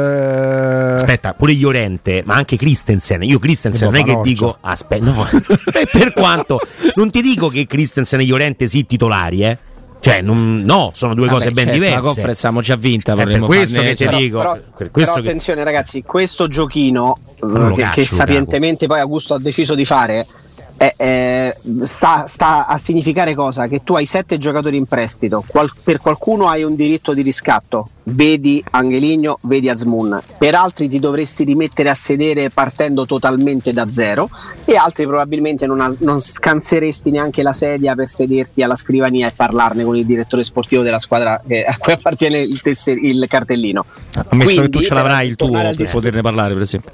Aspetta, 0.95 1.35
pure 1.35 1.53
Llorente, 1.55 2.23
ma 2.25 2.35
anche 2.37 2.57
Christensen. 2.57 3.23
Io 3.25 3.39
Christensen 3.39 3.91
non 3.91 3.99
è 4.01 4.05
che 4.05 4.19
dico 4.23 4.57
aspetta, 4.61 5.05
no. 5.05 5.27
Per 5.91 6.13
quanto 6.13 6.59
non 6.95 7.11
ti 7.11 7.23
dico 7.23 7.49
che 7.49 7.67
Christensen 7.67 8.21
e 8.21 8.25
Llorente 8.25 8.67
sì 8.69 8.87
titolari, 8.87 9.45
eh. 9.45 9.59
Cioè, 10.05 10.21
non- 10.21 10.63
no, 10.67 10.91
sono 10.95 11.15
due 11.15 11.29
cose 11.29 11.47
Vabbè, 11.51 11.55
ben 11.55 11.65
certo, 11.65 11.79
diverse. 11.81 11.95
La 11.97 12.01
conference 12.03 12.43
l'abbiamo 12.43 12.61
già 12.67 12.77
vinta. 12.77 13.13
È 13.13 13.17
per 13.17 13.25
vorremmo 13.25 13.47
questo 13.47 13.75
farne- 13.77 13.95
che 13.95 14.07
ti 14.09 14.17
dico. 14.17 14.39
Però, 14.39 14.53
per 14.53 14.63
però 14.77 14.91
questo 14.91 15.13
che- 15.15 15.19
attenzione 15.21 15.65
ragazzi, 15.65 16.03
questo 16.03 16.47
giochino 16.49 17.17
eh, 17.37 17.73
che, 17.73 17.81
caccio, 17.83 18.01
che 18.01 18.03
sapientemente 18.07 18.87
poi 18.87 19.01
Augusto 19.01 19.35
ha 19.35 19.39
deciso 19.39 19.75
di 19.75 19.85
fare 19.87 20.27
è- 20.77 20.93
è- 20.97 21.57
sta, 21.83 22.27
sta 22.27 22.67
a 22.67 22.79
significare 22.79 23.35
cosa? 23.35 23.67
Che 23.67 23.83
tu 23.85 23.95
hai 23.95 24.05
sette 24.07 24.39
giocatori 24.39 24.77
in 24.77 24.87
prestito, 24.87 25.45
qual- 25.47 25.71
per 25.83 25.99
qualcuno 26.01 26.49
hai 26.49 26.63
un 26.63 26.75
diritto 26.75 27.15
di 27.15 27.23
riscatto, 27.23 27.89
vedi 28.05 28.63
Angeligno, 28.71 29.39
vedi 29.43 29.69
Azmoun, 29.69 30.21
per 30.39 30.55
altri 30.55 30.89
ti 30.89 30.99
dovresti 30.99 31.45
rimettere 31.45 31.89
a 31.89 31.95
sedere 31.95 32.51
partendo 32.51 33.07
totalmente 33.07 33.73
da 33.73 33.91
zero 33.91 34.29
e 34.65 34.77
altri 34.77 35.07
probabilmente 35.07 35.67
non, 35.67 35.81
al- 35.81 35.97
non 36.01 36.19
scanseresti 36.19 37.11
neanche 37.11 37.43
la 37.43 37.53
sedia 37.53 37.95
per 37.95 38.09
sederti 38.09 38.63
alla 38.63 38.77
scrivania 38.77 39.29
e 39.29 39.33
parlarne 39.35 39.85
con 39.85 39.97
il 39.97 40.05
direttore 40.05 40.45
sportivo 40.45 40.83
della 40.83 40.99
squadra 40.99 41.41
che- 41.47 41.63
a 41.63 41.77
cui 41.79 41.93
appartiene 41.93 42.41
il, 42.41 42.61
tesser- 42.61 43.03
il 43.03 43.25
cartellino. 43.29 43.85
Ammesso 44.29 44.61
che 44.61 44.65
tu 44.65 44.71
Quindi, 44.71 44.85
ce 44.85 44.95
l'avrai 44.95 45.29
il 45.29 45.37
tuo 45.37 45.51
per 45.51 45.91
poterne 45.91 46.21
parlare, 46.21 46.53
per 46.55 46.63
esempio. 46.63 46.91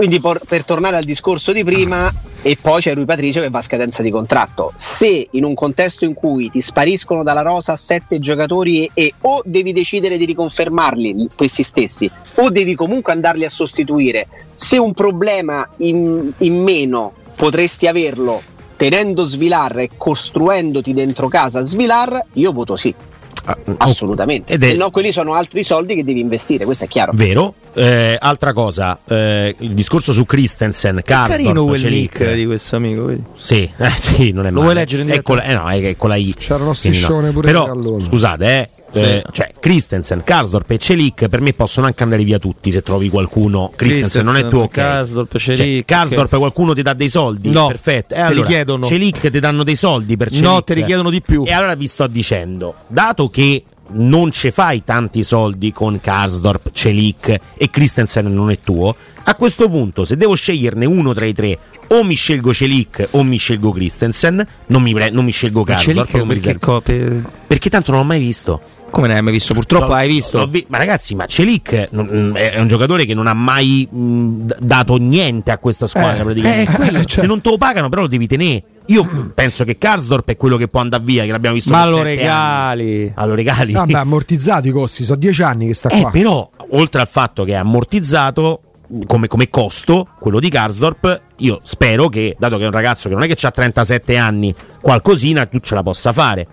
Quindi 0.00 0.18
por- 0.18 0.40
per 0.48 0.64
tornare 0.64 0.96
al 0.96 1.04
discorso 1.04 1.52
di 1.52 1.62
prima, 1.62 2.10
e 2.40 2.56
poi 2.58 2.80
c'è 2.80 2.94
Rui 2.94 3.04
Patricio 3.04 3.42
che 3.42 3.50
va 3.50 3.58
a 3.58 3.60
scadenza 3.60 4.02
di 4.02 4.10
contratto. 4.10 4.72
Se 4.74 5.28
in 5.32 5.44
un 5.44 5.52
contesto 5.52 6.06
in 6.06 6.14
cui 6.14 6.48
ti 6.48 6.62
spariscono 6.62 7.22
dalla 7.22 7.42
rosa 7.42 7.76
sette 7.76 8.18
giocatori 8.18 8.86
e, 8.86 8.90
e 8.94 9.12
o 9.20 9.42
devi 9.44 9.74
decidere 9.74 10.16
di 10.16 10.24
riconfermarli, 10.24 11.28
questi 11.36 11.62
stessi, 11.62 12.10
o 12.36 12.48
devi 12.48 12.74
comunque 12.74 13.12
andarli 13.12 13.44
a 13.44 13.50
sostituire, 13.50 14.26
se 14.54 14.78
un 14.78 14.94
problema 14.94 15.68
in, 15.80 16.32
in 16.38 16.62
meno 16.62 17.12
potresti 17.36 17.86
averlo 17.86 18.40
tenendo 18.76 19.24
Svilar 19.24 19.80
e 19.80 19.90
costruendoti 19.98 20.94
dentro 20.94 21.28
casa 21.28 21.60
Svilar, 21.60 22.24
io 22.32 22.52
voto 22.52 22.74
sì. 22.74 22.94
Ah, 23.44 23.56
oh, 23.66 23.74
Assolutamente. 23.78 24.52
Ed 24.54 24.62
è- 24.62 24.70
Se 24.70 24.76
no, 24.76 24.90
quelli 24.90 25.12
sono 25.12 25.34
altri 25.34 25.62
soldi 25.62 25.94
che 25.94 26.04
devi 26.04 26.20
investire, 26.20 26.64
questo 26.64 26.84
è 26.84 26.88
chiaro. 26.88 27.12
Vero. 27.14 27.54
Eh, 27.72 28.16
altra 28.20 28.52
cosa, 28.52 28.98
eh, 29.08 29.54
il 29.60 29.70
discorso 29.74 30.12
su 30.12 30.24
Christensen, 30.24 31.00
Karsdorp, 31.04 31.40
Carino 31.42 31.64
quel 31.66 31.84
nick 31.86 32.32
di 32.32 32.44
questo 32.46 32.76
amico. 32.76 33.04
vedi? 33.04 33.22
Sì, 33.34 33.70
eh, 33.76 33.90
sì, 33.96 34.32
non 34.32 34.46
è 34.46 34.50
Lo 34.50 34.54
male. 34.56 34.64
vuoi 34.64 34.74
leggere 34.74 35.02
in 35.02 35.06
diretta? 35.08 35.32
Eccola, 35.32 35.42
eh 35.44 35.54
no, 35.54 35.68
è, 35.68 35.80
è 35.90 35.96
con 35.96 36.08
la 36.08 36.16
I. 36.16 36.34
C'era 36.36 36.62
uno 36.62 36.72
Quindi 36.78 36.98
no. 36.98 37.04
striscione 37.04 37.30
pure 37.30 37.46
Però, 37.50 38.00
scusate, 38.00 38.46
eh, 38.46 38.68
eh, 38.92 39.22
cioè 39.32 39.50
Christensen, 39.60 40.22
Karsdorp 40.24 40.70
e 40.70 40.78
Celik 40.78 41.28
per 41.28 41.40
me 41.40 41.52
possono 41.52 41.86
anche 41.86 42.02
andare 42.02 42.24
via 42.24 42.38
tutti 42.38 42.72
se 42.72 42.82
trovi 42.82 43.08
qualcuno. 43.08 43.70
Christensen, 43.74 44.24
non 44.24 44.36
è 44.36 44.48
tuo, 44.48 44.62
ok. 44.62 44.70
Karsdorp, 44.70 45.36
Cioè, 45.38 45.56
Celik, 45.56 45.84
Karsdorp 45.84 46.32
ok. 46.32 46.38
qualcuno 46.38 46.74
ti 46.74 46.82
dà 46.82 46.92
dei 46.94 47.08
soldi? 47.08 47.50
No, 47.50 47.66
perfetto. 47.68 48.14
E 48.14 48.18
te 48.18 48.22
li 48.24 48.30
allora, 48.32 48.46
chiedono. 48.46 48.86
Celik 48.86 49.30
ti 49.30 49.40
danno 49.40 49.62
dei 49.62 49.76
soldi 49.76 50.16
per 50.16 50.30
Celik. 50.30 50.44
No, 50.44 50.62
te 50.62 50.74
li 50.74 50.84
chiedono 50.84 51.10
di 51.10 51.20
più. 51.20 51.44
E 51.46 51.52
allora 51.52 51.74
vi 51.74 51.86
sto 51.86 52.06
dicendo, 52.06 52.74
dato 52.88 53.28
che 53.28 53.62
non 53.92 54.30
ci 54.30 54.50
fai 54.52 54.84
tanti 54.84 55.22
soldi 55.24 55.72
con 55.72 56.00
Karsdorp, 56.00 56.70
Celik 56.72 57.38
e 57.56 57.70
Christensen 57.70 58.32
non 58.32 58.50
è 58.50 58.58
tuo, 58.62 58.94
a 59.24 59.34
questo 59.34 59.68
punto 59.68 60.04
se 60.04 60.16
devo 60.16 60.34
sceglierne 60.34 60.86
uno 60.86 61.12
tra 61.12 61.24
i 61.24 61.32
tre, 61.32 61.58
o 61.88 62.04
mi 62.04 62.14
scelgo 62.14 62.54
Celik 62.54 63.08
o 63.12 63.24
mi 63.24 63.36
scelgo 63.36 63.72
Christensen, 63.72 64.46
non 64.66 64.82
mi, 64.82 64.92
pre- 64.92 65.10
non 65.10 65.24
mi 65.24 65.32
scelgo 65.32 65.64
Karsdorp 65.64 65.96
Celik 65.96 66.10
come 66.12 66.34
perché, 66.34 66.52
riserva. 66.52 66.66
co- 66.66 66.80
per- 66.80 67.22
perché 67.48 67.68
tanto 67.68 67.90
non 67.90 68.00
l'ho 68.00 68.06
mai 68.06 68.20
visto. 68.20 68.60
Come 68.90 69.08
ne 69.08 69.14
hai 69.16 69.22
mai 69.22 69.32
visto? 69.32 69.54
Purtroppo 69.54 69.86
L'ho- 69.86 69.94
hai 69.94 70.08
visto. 70.08 70.46
vi- 70.46 70.64
ma 70.68 70.78
ragazzi, 70.78 71.14
ma 71.14 71.26
Celik 71.26 71.88
non- 71.92 72.08
mm, 72.12 72.34
è 72.36 72.58
un 72.60 72.68
giocatore 72.68 73.04
che 73.04 73.14
non 73.14 73.26
ha 73.26 73.34
mai 73.34 73.88
mh, 73.90 73.98
d- 74.46 74.56
dato 74.60 74.96
niente 74.96 75.50
a 75.50 75.58
questa 75.58 75.86
squadra. 75.86 76.20
Eh, 76.20 76.24
praticamente. 76.24 76.70
eh, 76.72 76.74
quello, 76.74 76.98
Se 77.00 77.04
cioè. 77.06 77.26
non 77.26 77.40
te 77.40 77.50
lo 77.50 77.56
pagano, 77.58 77.88
però 77.88 78.02
lo 78.02 78.08
devi 78.08 78.26
tenere. 78.26 78.62
Io 78.86 79.08
penso 79.34 79.62
che 79.64 79.78
Karsdorp 79.78 80.28
è 80.30 80.36
quello 80.36 80.56
che 80.56 80.66
può 80.66 80.80
andare 80.80 81.02
via, 81.04 81.24
che 81.24 81.30
l'abbiamo 81.30 81.54
visto 81.54 81.70
Ma 81.70 81.86
lo 81.88 82.02
regali. 82.02 83.12
Allo 83.14 83.34
regali. 83.34 83.72
Vabbè, 83.72 83.92
ammortizzati 83.92 84.68
i 84.68 84.70
costi, 84.72 85.04
sono 85.04 85.18
dieci 85.18 85.42
anni 85.42 85.68
che 85.68 85.74
sta 85.74 85.88
Eh, 85.90 86.00
qua. 86.00 86.10
però, 86.10 86.50
oltre 86.70 87.00
al 87.00 87.08
fatto 87.08 87.44
che 87.44 87.52
è 87.52 87.56
ammortizzato 87.56 88.62
come, 89.06 89.28
come 89.28 89.48
costo, 89.48 90.08
quello 90.18 90.40
di 90.40 90.48
Karsdorp, 90.50 91.20
io 91.36 91.60
spero 91.62 92.08
che, 92.08 92.34
dato 92.36 92.56
che 92.56 92.64
è 92.64 92.66
un 92.66 92.72
ragazzo 92.72 93.08
che 93.08 93.14
non 93.14 93.22
è 93.22 93.28
che 93.32 93.46
ha 93.46 93.50
37 93.52 94.16
anni, 94.16 94.52
qualcosina 94.80 95.46
tu 95.46 95.60
ce 95.60 95.74
la 95.76 95.82
possa 95.84 96.12
fare. 96.12 96.46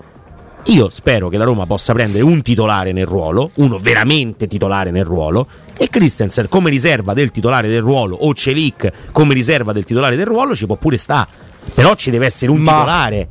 Io 0.70 0.90
spero 0.90 1.30
che 1.30 1.38
la 1.38 1.46
Roma 1.46 1.66
possa 1.66 1.94
prendere 1.94 2.24
un 2.24 2.42
titolare 2.42 2.92
nel 2.92 3.06
ruolo, 3.06 3.52
uno 3.56 3.78
veramente 3.78 4.48
titolare 4.48 4.92
nel 4.92 5.06
ruolo, 5.06 5.48
e 5.78 5.88
Christensen 5.88 6.50
come 6.50 6.70
riserva 6.70 7.14
del 7.14 7.32
titolare 7.32 7.70
del 7.70 7.82
ruolo, 7.82 8.18
o 8.18 8.34
Celik 8.34 8.92
come 9.14 9.34
riserva 9.34 9.72
del 9.72 9.86
titolare 9.86 10.18
del 10.18 10.26
ruolo, 10.26 10.56
ci 10.56 10.66
può 10.66 10.76
pure 10.76 10.98
stare. 10.98 11.30
Però 11.74 11.96
ci 11.96 12.12
deve 12.12 12.26
essere 12.26 12.52
un 12.52 12.60
Ma- 12.60 12.74
titolare. 12.74 13.28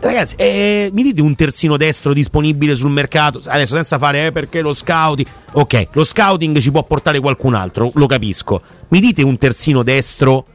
Ragazzi, 0.00 0.36
eh, 0.36 0.88
mi 0.94 1.02
dite 1.02 1.20
un 1.20 1.34
terzino 1.34 1.76
destro 1.76 2.14
disponibile 2.14 2.74
sul 2.74 2.90
mercato? 2.90 3.42
Adesso 3.44 3.74
senza 3.74 3.98
fare 3.98 4.26
eh, 4.26 4.32
perché 4.32 4.62
lo 4.62 4.72
scouting. 4.72 5.28
Ok, 5.52 5.88
lo 5.92 6.04
scouting 6.04 6.58
ci 6.60 6.70
può 6.70 6.82
portare 6.82 7.20
qualcun 7.20 7.52
altro, 7.52 7.90
lo 7.94 8.06
capisco. 8.06 8.62
Mi 8.88 9.00
dite 9.00 9.22
un 9.22 9.36
terzino 9.36 9.82
destro 9.82 10.46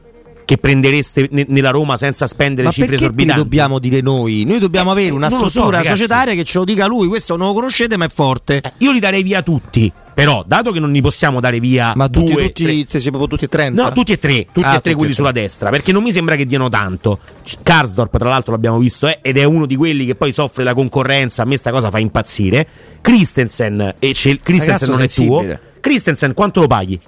che 0.46 0.56
prendereste 0.56 1.28
ne- 1.32 1.44
nella 1.48 1.70
Roma 1.70 1.98
senza 1.98 2.26
spendere 2.26 2.68
Ma 2.68 2.72
cifre 2.72 2.94
esorbitanti? 2.94 3.42
dobbiamo 3.42 3.78
dire 3.78 4.00
noi? 4.00 4.44
Noi 4.46 4.58
dobbiamo 4.60 4.90
Eh, 4.90 4.92
avere 4.92 5.10
una 5.12 5.28
so, 5.28 5.48
struttura 5.48 5.78
ragazzi. 5.78 5.96
societaria 5.98 6.32
che 6.34 6.44
ce 6.44 6.56
lo 6.58 6.64
dica 6.64 6.86
lui. 6.86 7.08
Questo 7.08 7.36
non 7.36 7.48
lo 7.48 7.52
conoscete, 7.52 7.98
ma 7.98 8.06
è 8.06 8.08
forte. 8.08 8.60
Eh, 8.62 8.72
Io 8.78 8.92
li 8.92 9.00
darei 9.00 9.22
via 9.22 9.42
tutti. 9.42 9.92
Però, 10.14 10.42
dato 10.46 10.72
che 10.72 10.80
non 10.80 10.90
li 10.92 11.02
possiamo 11.02 11.40
dare 11.40 11.60
via 11.60 11.92
ma 11.94 12.08
tutti, 12.08 12.32
due, 12.32 12.46
tutti, 12.46 12.86
tre- 12.86 13.00
si 13.00 13.08
proprio 13.10 13.28
tutti 13.28 13.44
e 13.44 13.48
30? 13.48 13.82
No, 13.82 13.92
tutti 13.92 14.12
e 14.12 14.18
tre, 14.18 14.46
tutti 14.50 14.66
Ah, 14.66 14.76
e 14.76 14.80
tre 14.80 14.94
quelli 14.94 15.12
sulla 15.12 15.30
destra, 15.30 15.68
perché 15.68 15.92
non 15.92 16.02
mi 16.02 16.10
sembra 16.10 16.36
che 16.36 16.46
diano 16.46 16.70
tanto. 16.70 17.18
Karsdorp, 17.62 18.16
tra 18.16 18.30
l'altro, 18.30 18.52
l'abbiamo 18.52 18.78
visto, 18.78 19.06
eh, 19.08 19.18
ed 19.20 19.36
è 19.36 19.44
uno 19.44 19.66
di 19.66 19.76
quelli 19.76 20.06
che 20.06 20.14
poi 20.14 20.32
soffre 20.32 20.64
la 20.64 20.72
concorrenza. 20.72 21.42
A 21.42 21.44
me 21.44 21.58
sta 21.58 21.70
cosa 21.70 21.90
fa 21.90 21.98
impazzire. 21.98 22.66
Christensen, 23.02 23.94
e 23.98 24.12
Christensen 24.42 24.88
non 24.88 25.02
è 25.02 25.08
tuo. 25.08 25.44
Christensen, 25.80 26.32
quanto 26.32 26.60
lo 26.60 26.66
paghi? 26.66 26.98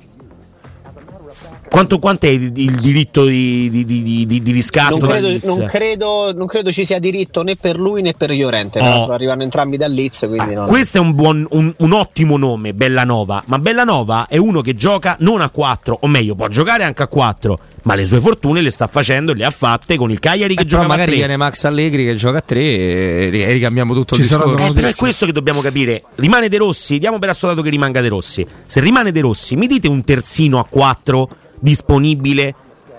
Quanto, 1.70 1.98
quant'è 1.98 2.28
il, 2.28 2.50
il 2.56 2.74
diritto 2.76 3.24
di, 3.24 3.68
di, 3.70 3.84
di, 3.84 4.26
di- 4.26 4.42
di 4.42 4.50
riscatto? 4.52 4.98
Non 4.98 5.08
credo, 5.08 5.38
non, 5.46 5.64
credo, 5.66 6.32
non 6.34 6.46
credo 6.46 6.72
ci 6.72 6.84
sia 6.84 6.98
diritto 6.98 7.42
né 7.42 7.56
per 7.56 7.78
lui 7.78 8.02
né 8.02 8.14
per 8.14 8.30
Llorente. 8.30 8.80
Oh. 8.80 9.06
arrivano 9.12 9.42
entrambi 9.42 9.76
da 9.76 9.86
Leeds, 9.86 10.26
quindi 10.28 10.54
non- 10.54 10.66
Questo 10.66 10.98
è 10.98 11.00
un, 11.00 11.14
buon, 11.14 11.46
un, 11.50 11.72
un 11.76 11.92
ottimo 11.92 12.36
nome, 12.36 12.74
Bellanova. 12.74 13.42
Ma 13.46 13.58
Bellanova 13.58 14.26
è 14.28 14.36
uno 14.36 14.60
che 14.60 14.74
gioca 14.74 15.16
non 15.20 15.40
a 15.40 15.50
4, 15.50 15.98
o 16.02 16.06
meglio, 16.06 16.34
può 16.34 16.48
giocare 16.48 16.84
anche 16.84 17.02
a 17.02 17.06
4, 17.06 17.58
ma 17.82 17.94
le 17.94 18.06
sue 18.06 18.20
fortune 18.20 18.60
le 18.60 18.70
sta 18.70 18.86
facendo 18.86 19.32
le 19.32 19.44
ha 19.44 19.50
fatte 19.50 19.96
con 19.96 20.10
il 20.10 20.18
Cagliari 20.18 20.54
che 20.54 20.62
Eh, 20.62 20.66
gioca 20.66 20.84
a 20.84 20.88
magari 20.88 21.10
3. 21.10 21.16
viene 21.16 21.36
Max 21.36 21.64
Allegri 21.64 22.04
che 22.04 22.14
gioca 22.16 22.38
a 22.38 22.42
3 22.42 22.60
e, 22.60 23.30
e 23.32 23.52
ricambiamo 23.52 23.94
tutto 23.94 24.14
Ci 24.14 24.22
il 24.22 24.26
discorso. 24.26 24.66
Eh, 24.70 24.72
però 24.72 24.88
è 24.88 24.94
questo 24.94 25.26
che 25.26 25.32
dobbiamo 25.32 25.60
capire. 25.60 26.02
Rimane 26.16 26.48
De 26.48 26.56
Rossi, 26.56 26.98
diamo 26.98 27.18
per 27.18 27.28
assodato 27.28 27.62
che 27.62 27.70
rimanga 27.70 28.00
De 28.00 28.08
Rossi. 28.08 28.46
Se 28.66 28.80
rimane 28.80 29.12
De 29.12 29.20
Rossi, 29.20 29.54
mi 29.56 29.66
dite 29.66 29.86
un 29.88 30.02
terzino 30.02 30.58
a 30.58 30.66
4 30.68 31.28
disponibile 31.60 32.54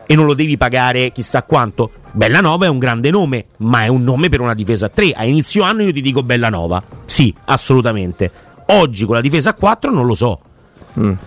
e 0.06 0.16
non 0.16 0.26
lo 0.26 0.34
devi 0.34 0.58
pagare 0.58 1.12
chissà 1.12 1.44
quanto? 1.44 1.92
Bellanova 2.12 2.66
è 2.66 2.70
un 2.70 2.80
grande 2.80 3.12
nome, 3.12 3.46
ma 3.58 3.84
è 3.84 3.88
un 3.88 4.04
nome 4.04 4.30
per 4.30 4.42
una 4.42 4.54
difesa 4.56 4.88
a 4.88 4.90
3. 4.90 5.12
A 5.12 5.24
inizio 5.26 5.64
anno 5.64 5.84
io 5.84 5.94
ti 5.94 6.02
dico 6.02 6.24
Bellanova. 6.24 6.82
Sì, 7.06 7.34
assolutamente. 7.46 8.32
Oggi 8.68 9.06
con 9.06 9.16
la 9.16 9.22
difesa 9.22 9.52
a 9.52 9.54
4 9.54 9.92
non 9.92 10.06
lo 10.06 10.16
so. 10.16 10.40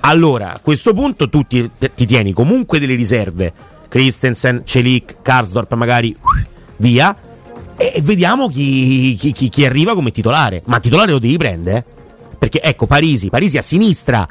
Allora, 0.00 0.54
a 0.54 0.58
questo 0.60 0.92
punto 0.92 1.28
tu 1.28 1.44
ti, 1.46 1.70
ti 1.94 2.06
tieni 2.06 2.32
comunque 2.32 2.78
delle 2.78 2.94
riserve. 2.94 3.52
Christensen, 3.88 4.62
Celic, 4.64 5.16
Karsdorp 5.22 5.72
magari 5.74 6.16
via 6.78 7.14
e 7.76 8.00
vediamo 8.02 8.48
chi, 8.48 9.14
chi- 9.16 9.32
chi- 9.32 9.48
chi 9.48 9.64
arriva 9.64 9.94
come 9.94 10.10
titolare. 10.10 10.62
Ma 10.66 10.80
titolare 10.80 11.12
lo 11.12 11.18
devi 11.18 11.36
prendere, 11.36 11.76
eh? 11.78 11.84
Perché 12.38 12.60
ecco, 12.60 12.86
Parisi, 12.86 13.28
Parisi 13.28 13.56
a 13.56 13.62
sinistra, 13.62 14.26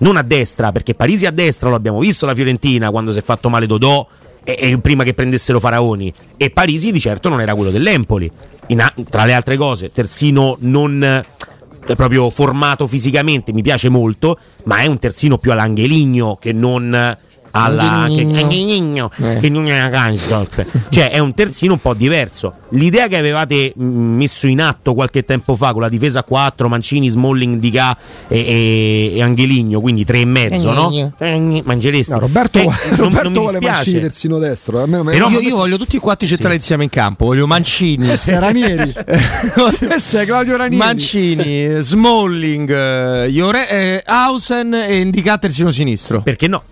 non 0.00 0.16
a 0.16 0.22
destra, 0.22 0.72
perché 0.72 0.94
Parisi 0.94 1.26
a 1.26 1.30
destra 1.30 1.68
lo 1.68 1.76
abbiamo 1.76 1.98
visto 1.98 2.26
la 2.26 2.34
Fiorentina 2.34 2.90
quando 2.90 3.12
si 3.12 3.18
è 3.18 3.22
fatto 3.22 3.48
male 3.48 3.66
Dodò 3.66 4.06
e, 4.44 4.56
e 4.58 4.78
prima 4.78 5.04
che 5.04 5.14
prendessero 5.14 5.60
Faraoni. 5.60 6.12
E 6.36 6.50
Parisi 6.50 6.92
di 6.92 7.00
certo 7.00 7.28
non 7.28 7.40
era 7.40 7.54
quello 7.54 7.70
dell'Empoli. 7.70 8.30
A- 8.76 8.94
tra 9.08 9.24
le 9.24 9.32
altre 9.32 9.56
cose, 9.56 9.90
terzino 9.92 10.56
non 10.60 11.02
eh, 11.02 11.94
proprio 11.94 12.30
formato 12.30 12.86
fisicamente, 12.86 13.52
mi 13.52 13.62
piace 13.62 13.88
molto, 13.88 14.38
ma 14.64 14.78
è 14.78 14.86
un 14.86 14.98
terzino 14.98 15.38
più 15.38 15.52
all'Angeligno 15.52 16.36
che 16.40 16.52
non 16.52 16.94
eh, 16.94 17.18
alla 17.52 18.06
che, 18.08 18.20
Angeligno, 18.22 19.10
che 19.40 19.48
non 19.48 19.66
è 19.66 19.76
una 19.76 19.90
Karsdorp. 19.90 20.64
cioè 20.90 21.10
è 21.10 21.18
un 21.18 21.34
terzino 21.34 21.72
un 21.74 21.80
po' 21.80 21.94
diverso 21.94 22.54
l'idea 22.70 23.08
che 23.08 23.16
avevate 23.16 23.72
mh, 23.74 23.82
messo 23.84 24.46
in 24.46 24.60
atto 24.60 24.94
qualche 24.94 25.24
tempo 25.24 25.56
fa 25.56 25.72
con 25.72 25.80
la 25.82 25.88
difesa 25.88 26.20
a 26.20 26.22
4 26.22 26.68
Mancini, 26.68 27.08
Smalling, 27.08 27.58
Dica 27.58 27.96
e, 28.28 28.38
e, 28.38 29.12
e 29.16 29.22
Angeligno 29.22 29.80
quindi 29.80 30.04
3 30.04 30.20
e 30.20 30.24
mezzo 30.24 30.72
no? 30.72 31.12
Eh, 31.18 31.62
mangereste 31.64 32.12
No, 32.14 32.20
Roberto, 32.20 32.58
Eh, 32.58 32.62
vuole- 32.62 32.78
non- 32.90 32.96
non 32.98 33.08
Roberto 33.08 33.28
mi 33.30 33.36
vuole. 33.38 33.60
Mancini 33.60 34.00
terzino 34.00 34.38
destro. 34.38 34.80
Almeno 34.80 35.02
me- 35.04 35.12
Però- 35.12 35.28
io, 35.28 35.40
io 35.40 35.56
voglio 35.56 35.76
tutti 35.76 35.96
e 35.96 36.00
quattro 36.00 36.26
centrali 36.26 36.56
insieme 36.56 36.84
in 36.84 36.90
campo. 36.90 37.26
Voglio 37.26 37.46
Mancini, 37.46 38.06
Questo 38.06 38.30
è 38.30 38.38
Ranieri. 38.38 38.92
Questo 39.78 40.18
è 40.18 40.24
Claudio 40.26 40.56
Ranieri. 40.56 40.76
Mancini, 40.84 41.82
Smalling, 41.82 42.70
eh, 42.70 43.28
Iore- 43.30 43.68
eh, 43.68 44.02
Hausen 44.04 44.74
e 44.74 44.98
indica 45.00 45.38
terzino 45.38 45.70
sinistro. 45.70 46.22
perché 46.22 46.48
no? 46.48 46.62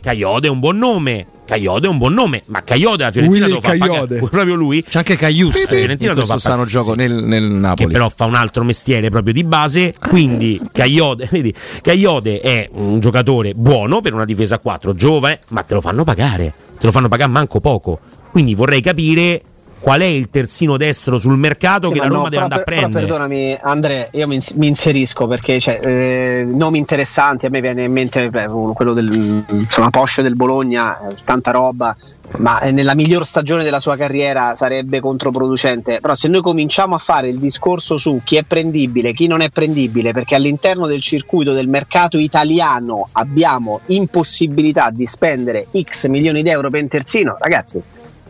Caiode 0.00 0.46
è 0.46 0.50
un 0.50 0.58
buon 0.60 0.78
nome 0.78 1.26
Caiode 1.44 1.86
è 1.86 1.90
un 1.90 1.98
buon 1.98 2.12
nome 2.12 2.42
ma 2.46 2.62
Caiode 2.62 3.04
la 3.04 3.10
Fiorentina 3.10 3.46
Willy 3.46 3.54
lo 3.54 3.60
fa 3.60 3.68
pagare 3.70 4.06
Caiode. 4.06 4.18
proprio 4.28 4.54
lui 4.54 4.82
C'è 4.82 4.98
anche 4.98 5.16
Caius 5.16 5.62
La 5.62 5.68
Fiorentina 5.68 6.10
in 6.10 6.16
questo 6.16 6.34
fa 6.34 6.38
strano 6.38 6.66
gioco 6.66 6.92
sì. 6.92 6.96
nel, 6.98 7.12
nel 7.24 7.42
che 7.42 7.58
Napoli. 7.58 7.92
però 7.92 8.08
fa 8.08 8.24
un 8.26 8.34
altro 8.34 8.64
mestiere 8.64 9.08
proprio 9.10 9.32
di 9.32 9.44
base. 9.44 9.94
Quindi 9.98 10.60
Caiode, 10.70 11.28
vedi, 11.30 11.54
Caiode 11.82 12.40
è 12.40 12.68
un 12.72 13.00
giocatore 13.00 13.54
buono 13.54 14.00
per 14.00 14.14
una 14.14 14.24
difesa 14.24 14.56
a 14.56 14.58
4, 14.58 14.94
giovane, 14.94 15.40
ma 15.48 15.62
te 15.62 15.74
lo 15.74 15.80
fanno 15.80 16.04
pagare. 16.04 16.52
Te 16.78 16.86
lo 16.86 16.90
fanno 16.92 17.08
pagare 17.08 17.30
manco 17.30 17.60
poco. 17.60 17.98
Quindi 18.30 18.54
vorrei 18.54 18.80
capire 18.80 19.42
qual 19.80 20.00
è 20.00 20.04
il 20.04 20.28
terzino 20.30 20.76
destro 20.76 21.18
sul 21.18 21.36
mercato 21.36 21.88
Sì, 21.88 21.94
che 21.94 22.00
la 22.00 22.06
no, 22.06 22.14
Roma 22.14 22.28
deve 22.28 22.42
però, 22.42 22.42
andare 22.44 22.60
a 22.60 22.64
per- 22.64 22.74
prendere. 22.78 23.06
perdonami, 23.06 23.58
Andrea, 23.60 24.08
io 24.12 24.26
mi, 24.26 24.40
mi 24.56 24.66
inserisco 24.66 25.26
perché 25.26 25.58
cioè, 25.60 25.78
eh, 25.82 26.44
nomi 26.46 26.78
interessanti. 26.78 27.46
A 27.46 27.50
me 27.50 27.60
viene 27.60 27.84
in 27.84 27.92
mente 27.92 28.28
beh, 28.28 28.46
quello 28.74 28.92
del 28.92 29.44
insomma, 29.48 29.90
Porsche 29.90 30.22
del 30.22 30.34
Bologna, 30.36 30.98
eh, 31.08 31.14
tanta 31.24 31.50
roba. 31.52 31.96
Ma 32.38 32.60
eh, 32.60 32.72
nella 32.72 32.94
miglior 32.94 33.24
stagione 33.24 33.64
della 33.64 33.80
sua 33.80 33.96
carriera 33.96 34.54
sarebbe 34.54 35.00
controproducente. 35.00 35.98
Però, 36.00 36.12
se 36.14 36.28
noi 36.28 36.42
cominciamo 36.42 36.94
a 36.94 36.98
fare 36.98 37.28
il 37.28 37.38
discorso 37.38 37.96
su 37.96 38.20
chi 38.22 38.36
è 38.36 38.42
prendibile, 38.42 39.12
chi 39.12 39.26
non 39.26 39.40
è 39.40 39.48
prendibile, 39.48 40.12
perché 40.12 40.34
all'interno 40.34 40.86
del 40.86 41.00
circuito 41.00 41.52
del 41.52 41.68
mercato 41.68 42.18
italiano 42.18 43.08
abbiamo 43.12 43.80
impossibilità 43.86 44.90
di 44.90 45.06
spendere 45.06 45.68
X 45.80 46.06
milioni 46.08 46.42
di 46.42 46.50
euro 46.50 46.68
per 46.68 46.82
un 46.82 46.88
terzino, 46.88 47.36
ragazzi, 47.38 47.80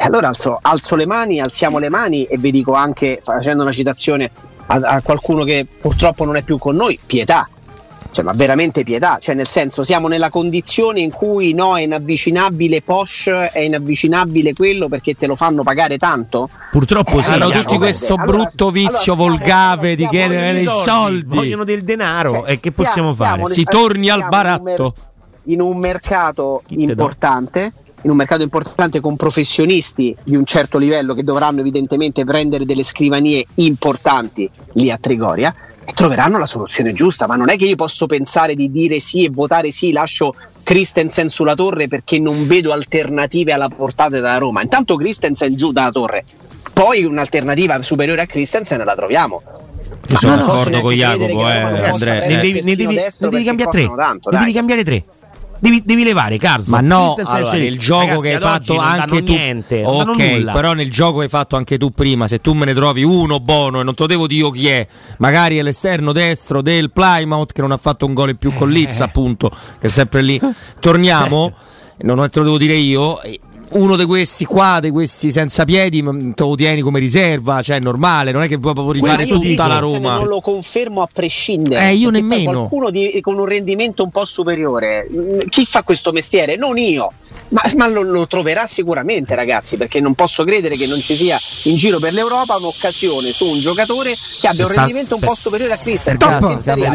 allora 0.04 0.28
alzo, 0.28 0.58
alzo 0.60 0.96
le 0.96 1.06
mani, 1.06 1.40
alziamo 1.40 1.78
le 1.78 1.88
mani 1.88 2.24
e 2.24 2.38
vi 2.38 2.50
dico 2.50 2.74
anche, 2.74 3.20
facendo 3.22 3.62
una 3.62 3.72
citazione 3.72 4.30
a, 4.66 4.76
a 4.76 5.02
qualcuno 5.02 5.44
che 5.44 5.66
purtroppo 5.80 6.24
non 6.24 6.36
è 6.36 6.42
più 6.42 6.58
con 6.58 6.76
noi, 6.76 6.98
pietà. 7.04 7.48
Cioè, 8.10 8.24
ma 8.24 8.32
veramente 8.32 8.84
pietà, 8.84 9.18
cioè 9.20 9.34
nel 9.34 9.46
senso 9.46 9.84
siamo 9.84 10.08
nella 10.08 10.30
condizione 10.30 11.00
in 11.00 11.10
cui 11.10 11.52
no, 11.52 11.76
è 11.76 11.82
inavvicinabile 11.82 12.80
Porsche, 12.80 13.50
è 13.50 13.58
inavvicinabile 13.58 14.54
quello 14.54 14.88
perché 14.88 15.14
te 15.14 15.26
lo 15.26 15.36
fanno 15.36 15.62
pagare 15.62 15.98
tanto. 15.98 16.48
Purtroppo 16.72 17.20
sì. 17.20 17.30
Hanno 17.30 17.50
tutti 17.50 17.76
questo 17.76 18.14
Allora, 18.14 18.44
brutto 18.44 18.70
vizio 18.70 19.12
allora, 19.12 19.28
volgave 19.28 19.94
di 19.94 20.08
chiedere 20.08 20.52
vogliono 20.52 20.52
dei 20.54 20.62
i 20.62 20.82
soldi. 20.84 21.36
Vogliono 21.36 21.64
del 21.64 21.84
denaro 21.84 22.30
Cioè, 22.30 22.52
e 22.52 22.60
che 22.60 22.72
possiamo 22.72 23.14
fare? 23.14 23.44
Si 23.44 23.62
torni 23.64 24.08
al 24.08 24.26
siamo 24.30 24.38
in 24.38 24.54
un 24.54 24.62
mer- 24.62 24.76
baratto. 24.76 24.94
in 25.44 25.60
un 25.60 25.76
mercato 25.76 26.62
Chi 26.66 26.80
importante, 26.80 27.72
in 28.02 28.10
un 28.10 28.16
mercato 28.16 28.42
importante 28.42 29.00
con 29.00 29.16
professionisti 29.16 30.14
di 30.22 30.36
un 30.36 30.44
certo 30.44 30.78
livello 30.78 31.14
che 31.14 31.24
dovranno 31.24 31.60
evidentemente 31.60 32.24
prendere 32.24 32.64
delle 32.64 32.84
scrivanie 32.84 33.44
importanti 33.56 34.48
lì 34.74 34.90
a 34.90 34.98
Trigoria 34.98 35.54
e 35.84 35.92
troveranno 35.92 36.38
la 36.38 36.46
soluzione 36.46 36.92
giusta, 36.92 37.26
ma 37.26 37.34
non 37.34 37.48
è 37.48 37.56
che 37.56 37.64
io 37.64 37.74
posso 37.74 38.06
pensare 38.06 38.54
di 38.54 38.70
dire 38.70 39.00
sì 39.00 39.24
e 39.24 39.30
votare 39.30 39.70
sì, 39.70 39.90
lascio 39.90 40.34
Christensen 40.62 41.28
sulla 41.28 41.54
torre 41.54 41.88
perché 41.88 42.18
non 42.18 42.46
vedo 42.46 42.72
alternative 42.72 43.52
alla 43.52 43.68
portata 43.68 44.10
della 44.10 44.38
Roma. 44.38 44.62
Intanto 44.62 44.96
Christensen 44.96 45.56
giù 45.56 45.72
dalla 45.72 45.90
torre. 45.90 46.24
Poi 46.72 47.04
un'alternativa 47.04 47.80
superiore 47.82 48.22
a 48.22 48.26
Christensen 48.26 48.84
la 48.84 48.94
troviamo. 48.94 49.42
Io 50.10 50.16
sono 50.16 50.36
d'accordo 50.36 50.80
con 50.80 50.92
Jacopo, 50.92 51.48
eh, 51.48 51.60
non 51.60 51.70
possa 51.70 51.90
Andrea. 51.90 52.18
prendere 52.18 52.28
ne 52.28 52.40
devi, 52.40 52.62
ne 52.62 52.76
devi- 52.76 52.94
ne 52.94 53.28
devi 53.28 53.44
cambiare 53.44 53.70
tre. 53.70 53.94
tanto, 53.96 54.30
ne 54.30 54.38
devi 54.38 54.52
cambiare 54.52 54.84
tre. 54.84 55.04
Devi, 55.60 55.82
devi 55.84 56.04
levare 56.04 56.38
Carson. 56.38 56.70
Ma 56.70 56.80
no, 56.80 57.14
allora, 57.24 57.52
nel 57.52 57.78
gioco 57.78 58.06
Ragazzi, 58.06 58.20
che 58.22 58.34
hai 58.34 58.40
fatto 58.40 58.76
anche 58.78 59.22
tu, 59.22 59.32
niente, 59.32 59.82
ok, 59.84 60.52
però 60.52 60.72
nel 60.72 60.90
gioco 60.90 61.18
che 61.18 61.24
hai 61.24 61.28
fatto 61.28 61.56
anche 61.56 61.78
tu 61.78 61.90
prima, 61.90 62.28
se 62.28 62.40
tu 62.40 62.52
me 62.52 62.64
ne 62.64 62.74
trovi 62.74 63.02
uno 63.02 63.40
buono 63.40 63.80
e 63.80 63.82
non 63.82 63.94
te 63.94 64.02
lo 64.02 64.08
devo 64.08 64.26
dire 64.26 64.40
io 64.40 64.50
chi 64.50 64.68
è, 64.68 64.86
magari 65.18 65.58
è 65.58 65.62
l'esterno 65.62 66.12
destro 66.12 66.62
del 66.62 66.90
Plymouth 66.92 67.52
che 67.52 67.60
non 67.60 67.72
ha 67.72 67.76
fatto 67.76 68.06
un 68.06 68.14
gol 68.14 68.30
in 68.30 68.36
più 68.36 68.52
con 68.54 68.70
Leeds, 68.70 69.00
appunto, 69.02 69.50
che 69.80 69.88
è 69.88 69.90
sempre 69.90 70.22
lì. 70.22 70.40
Torniamo, 70.78 71.52
non 72.02 72.28
te 72.30 72.38
lo 72.38 72.44
devo 72.44 72.58
dire 72.58 72.74
io. 72.74 73.20
Uno 73.70 73.96
di 73.96 74.04
questi 74.06 74.44
qua, 74.46 74.78
di 74.80 74.90
questi 74.90 75.30
senza 75.30 75.64
piedi, 75.64 76.02
m- 76.02 76.32
te 76.34 76.42
lo 76.42 76.54
tieni 76.54 76.80
come 76.80 76.98
riserva, 76.98 77.60
cioè 77.62 77.76
è 77.76 77.80
normale, 77.80 78.32
non 78.32 78.42
è 78.42 78.48
che 78.48 78.58
puoi 78.58 78.72
proprio 78.72 78.94
rifare 78.94 79.16
Questo 79.26 79.34
tutta 79.38 79.66
la 79.66 79.78
Christensen 79.78 80.02
Roma. 80.02 80.14
Non 80.16 80.26
lo 80.28 80.40
confermo 80.40 81.02
a 81.02 81.08
prescindere. 81.12 81.88
Eh, 81.90 81.94
io 81.94 82.10
nemmeno. 82.10 82.52
Qualcuno 82.52 82.90
di- 82.90 83.18
con 83.20 83.38
un 83.38 83.44
rendimento 83.44 84.02
un 84.04 84.10
po' 84.10 84.24
superiore. 84.24 85.06
mm, 85.12 85.38
Chi 85.50 85.66
fa 85.66 85.82
questo 85.82 86.12
mestiere? 86.12 86.56
Non 86.56 86.78
io. 86.78 87.12
Ma, 87.50 87.62
ma 87.76 87.86
lo, 87.88 88.02
lo 88.02 88.26
troverà 88.26 88.66
sicuramente, 88.66 89.34
ragazzi, 89.34 89.76
perché 89.78 90.00
non 90.00 90.14
posso 90.14 90.44
credere 90.44 90.76
che 90.76 90.86
non 90.86 90.98
ci 91.00 91.14
sia 91.14 91.38
in 91.64 91.76
giro 91.76 91.98
per 91.98 92.12
l'Europa 92.12 92.56
un'occasione 92.56 93.30
su 93.30 93.46
un 93.46 93.58
giocatore 93.60 94.12
che 94.40 94.46
abbia 94.48 94.64
un 94.66 94.70
Sta- 94.72 94.80
rendimento 94.82 95.14
un 95.14 95.20
po' 95.22 95.34
superiore 95.34 95.72
a 95.72 95.76
A 95.76 95.80
i 95.92 95.96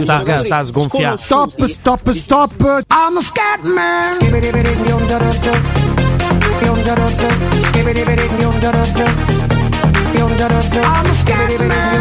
Sta- 0.04 0.24
sta 0.44 0.64
sgonfiando. 0.64 1.18
Stop, 1.22 1.50
sconosciuti- 1.52 1.72
stop, 1.72 2.10
stop. 2.12 2.84
I'm 2.90 3.18
a 3.18 3.22
scat 3.22 3.62
man. 3.62 4.18
I'm 10.86 11.06
a 11.06 11.14
scat 11.14 11.60
man. 11.60 11.94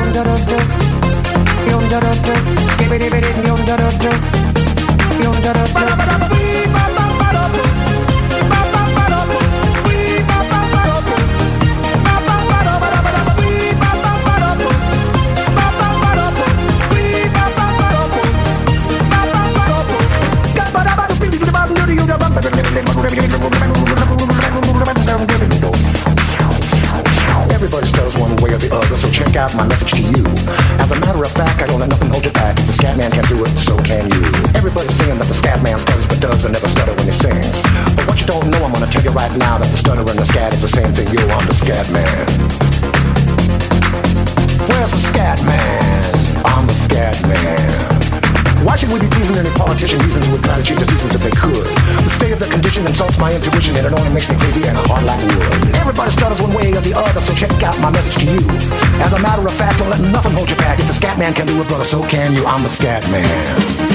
So 61.85 62.07
can 62.07 62.35
you. 62.35 62.45
I'm 62.45 62.65
a 62.65 62.69
scat 62.69 63.09
man. 63.11 63.92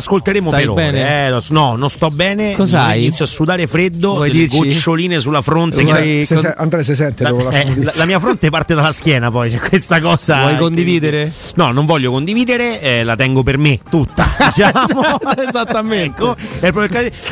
L'ascolteremo 0.00 0.48
Stai 0.48 0.60
per 0.62 0.70
ore. 0.70 0.82
bene? 0.90 1.26
Eh, 1.28 1.40
no, 1.50 1.76
non 1.76 1.90
sto 1.90 2.08
bene. 2.10 2.54
Cos'hai? 2.54 3.04
Inizio 3.04 3.26
a 3.26 3.28
sudare 3.28 3.66
freddo, 3.66 4.14
Vuoi 4.14 4.28
delle 4.30 4.46
dirci? 4.46 4.56
goccioline 4.56 5.20
sulla 5.20 5.42
fronte. 5.42 5.82
Vuoi- 5.82 6.02
che- 6.02 6.24
Se- 6.24 6.36
se- 6.38 6.54
Andrea 6.56 6.82
si 6.82 6.94
sente 6.94 7.22
La, 7.22 7.30
eh, 7.50 7.74
la- 7.82 7.92
la 7.94 8.04
mia 8.06 8.18
fronte 8.18 8.48
parte 8.48 8.74
dalla 8.74 8.92
schiena, 8.92 9.30
poi 9.30 9.50
c'è 9.50 9.58
questa 9.58 10.00
cosa. 10.00 10.40
Vuoi 10.40 10.52
che- 10.54 10.58
condividere? 10.58 11.30
No, 11.56 11.70
non 11.70 11.84
voglio 11.84 12.10
condividere, 12.10 12.80
eh, 12.80 13.04
la 13.04 13.14
tengo 13.16 13.42
per 13.42 13.58
me 13.58 13.78
tutta. 13.90 14.26
diciamo. 14.54 15.18
Esattamente. 15.46 16.34
Ecco, 16.60 16.78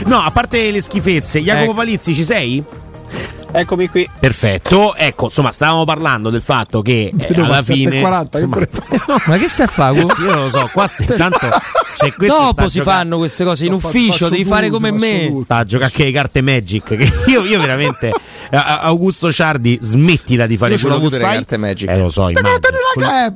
no, 0.06 0.18
a 0.18 0.30
parte 0.30 0.70
le 0.70 0.80
schifezze, 0.82 1.40
Jacopo 1.40 1.64
Ecco. 1.70 1.74
Palizzi, 1.74 2.14
ci 2.14 2.22
sei? 2.24 2.62
Eccomi 3.50 3.88
qui. 3.88 4.08
Perfetto, 4.18 4.94
ecco, 4.94 5.26
insomma, 5.26 5.50
stavamo 5.52 5.84
parlando 5.84 6.28
del 6.30 6.42
fatto 6.42 6.82
che 6.82 7.12
eh, 7.16 7.40
alla 7.40 7.62
fine. 7.62 8.02
7,40, 8.02 8.28
che 8.30 8.38
insomma, 8.38 8.56
pre- 8.56 8.70
Ma 9.26 9.36
che 9.38 9.48
stai 9.48 9.66
a 9.66 9.68
fare? 9.68 9.98
Io 10.00 10.06
non 10.18 10.42
lo 10.42 10.48
so, 10.50 10.68
qua 10.72 10.86
st- 10.86 11.04
tanto 11.16 11.38
sta 11.38 12.12
Dopo 12.26 12.68
si 12.68 12.78
giocare- 12.78 12.98
fanno 12.98 13.16
queste 13.16 13.44
cose 13.44 13.64
in 13.64 13.72
ufficio, 13.72 14.28
devi 14.28 14.44
fare 14.44 14.66
tutto, 14.68 14.78
come 14.78 14.90
faccio 14.90 15.00
me. 15.06 15.26
tutto. 15.28 15.42
sta 15.42 15.56
a 15.56 15.64
giocare 15.64 15.90
anche 15.90 16.04
le 16.04 16.12
carte 16.12 16.40
Magic. 16.42 16.84
Che 16.96 17.12
io, 17.30 17.44
io 17.44 17.58
veramente. 17.60 18.12
Augusto 18.50 19.30
Ciardi, 19.30 19.76
smettila 19.80 20.46
di 20.46 20.56
fare 20.56 20.72
Io 20.72 20.78
ce 20.78 20.88
l'ho 20.88 20.94
quello 21.00 21.10
che 21.10 21.18
fai. 21.18 21.34
carte 21.34 21.56
Magic. 21.58 21.88
Eh, 21.90 21.98
lo 21.98 22.08
so, 22.10 22.28
immagino. 22.28 22.50
la 22.96 23.32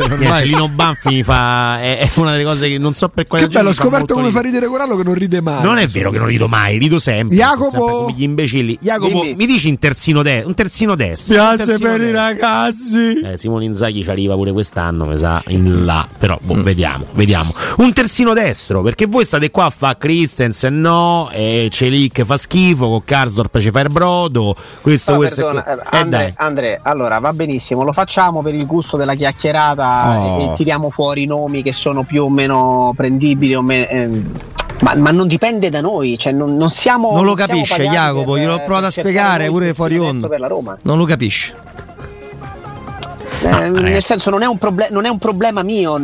ormai. 0.00 0.46
Lino 0.46 0.68
Banfi 0.68 1.08
mi 1.08 1.22
fa. 1.22 1.80
È, 1.80 1.98
è 1.98 2.10
una 2.16 2.32
delle 2.32 2.44
cose 2.44 2.68
che 2.68 2.78
non 2.78 2.94
so 2.94 3.08
per 3.08 3.26
quale 3.26 3.44
Che 3.46 3.50
bello, 3.50 3.70
ho 3.70 3.72
scoperto 3.72 4.14
come 4.14 4.30
fa 4.30 4.40
ridere. 4.40 4.66
ridere 4.66 4.66
Corallo 4.66 4.96
che 4.96 5.04
non 5.04 5.14
ride 5.14 5.40
mai. 5.40 5.62
Non 5.62 5.78
è 5.78 5.86
vero 5.86 6.10
che 6.10 6.18
non 6.18 6.26
rido 6.26 6.48
mai, 6.48 6.78
rido 6.78 6.98
sempre. 6.98 7.36
Jacopo! 7.36 7.70
sempre 7.70 7.90
come 7.92 8.12
gli 8.16 8.22
imbecilli. 8.22 8.78
Jacopo, 8.80 9.22
Dimmi. 9.22 9.34
mi 9.36 9.46
dici 9.46 9.68
un 9.68 9.78
terzino, 9.78 10.22
de- 10.22 10.42
un 10.46 10.54
terzino 10.54 10.94
destro? 10.94 11.34
Piace 11.34 11.64
per 11.78 12.00
i 12.00 12.04
destro. 12.04 12.12
ragazzi. 12.12 13.20
Eh, 13.20 13.38
Simone 13.38 13.64
Inzaghi 13.64 14.02
ci 14.02 14.10
arriva 14.10 14.34
pure 14.34 14.52
quest'anno, 14.52 15.06
mi 15.06 15.16
sa, 15.16 15.42
in 15.48 15.84
là. 15.84 16.06
Però, 16.18 16.38
boh, 16.40 16.62
vediamo, 16.62 17.04
vediamo. 17.12 17.52
Un 17.78 17.92
terzino 17.92 18.32
destro, 18.34 18.82
perché 18.82 19.06
voi 19.06 19.24
state 19.24 19.50
qua 19.50 19.66
a 19.66 19.70
fare 19.70 19.96
Christensen, 19.98 20.80
no, 20.80 21.28
e 21.32 21.68
Celic 21.70 22.24
fa 22.24 22.36
schifo, 22.36 22.88
con 22.88 23.04
Karsdorp 23.04 23.58
ci 23.58 23.70
fa 23.70 23.80
il 23.80 23.90
brodo, 23.90 24.54
questo, 24.80 25.12
No, 25.12 25.18
questo 25.18 25.42
perdona, 25.44 25.66
eh, 25.66 25.72
Eh, 25.72 25.98
Andre. 25.98 26.34
Andre, 26.36 26.80
allora 26.82 27.18
va 27.18 27.32
benissimo, 27.32 27.82
lo 27.82 27.92
facciamo 27.92 28.42
per 28.42 28.54
il 28.54 28.66
gusto 28.66 28.96
della 28.96 29.14
chiacchierata 29.14 29.30
Oh. 30.18 30.40
e, 30.40 30.44
e 30.44 30.52
tiriamo 30.54 30.90
fuori 30.90 31.26
nomi 31.26 31.62
che 31.62 31.72
sono 31.72 32.02
più 32.02 32.24
o 32.24 32.28
meno 32.30 32.92
prendibili 32.96 33.54
o 33.54 33.62
me- 33.62 33.88
ehm, 33.88 34.32
ma, 34.80 34.94
ma 34.96 35.10
non 35.12 35.28
dipende 35.28 35.70
da 35.70 35.80
noi, 35.80 36.18
cioè 36.18 36.32
non, 36.32 36.56
non 36.56 36.68
siamo 36.68 37.12
Non 37.12 37.24
lo 37.24 37.36
siamo 37.36 37.52
capisce, 37.52 37.84
Jacopo, 37.84 38.32
per- 38.32 38.42
gliel'ho 38.42 38.56
per 38.56 38.64
provato 38.64 38.86
a 38.86 38.90
spiegare 38.90 39.46
pure 39.46 39.74
fuori 39.74 39.98
onda. 39.98 40.28
Non 40.82 40.98
lo 40.98 41.04
capisci. 41.04 41.52
Eh, 43.44 43.48
nel 43.48 43.74
ragazzi. 43.74 44.02
senso 44.02 44.30
non 44.30 44.42
è 44.42 44.46
un, 44.46 44.56
proble- 44.56 44.88
non 44.90 45.04
è 45.04 45.08
un 45.08 45.18
problema 45.18 45.62
mio, 45.64 46.00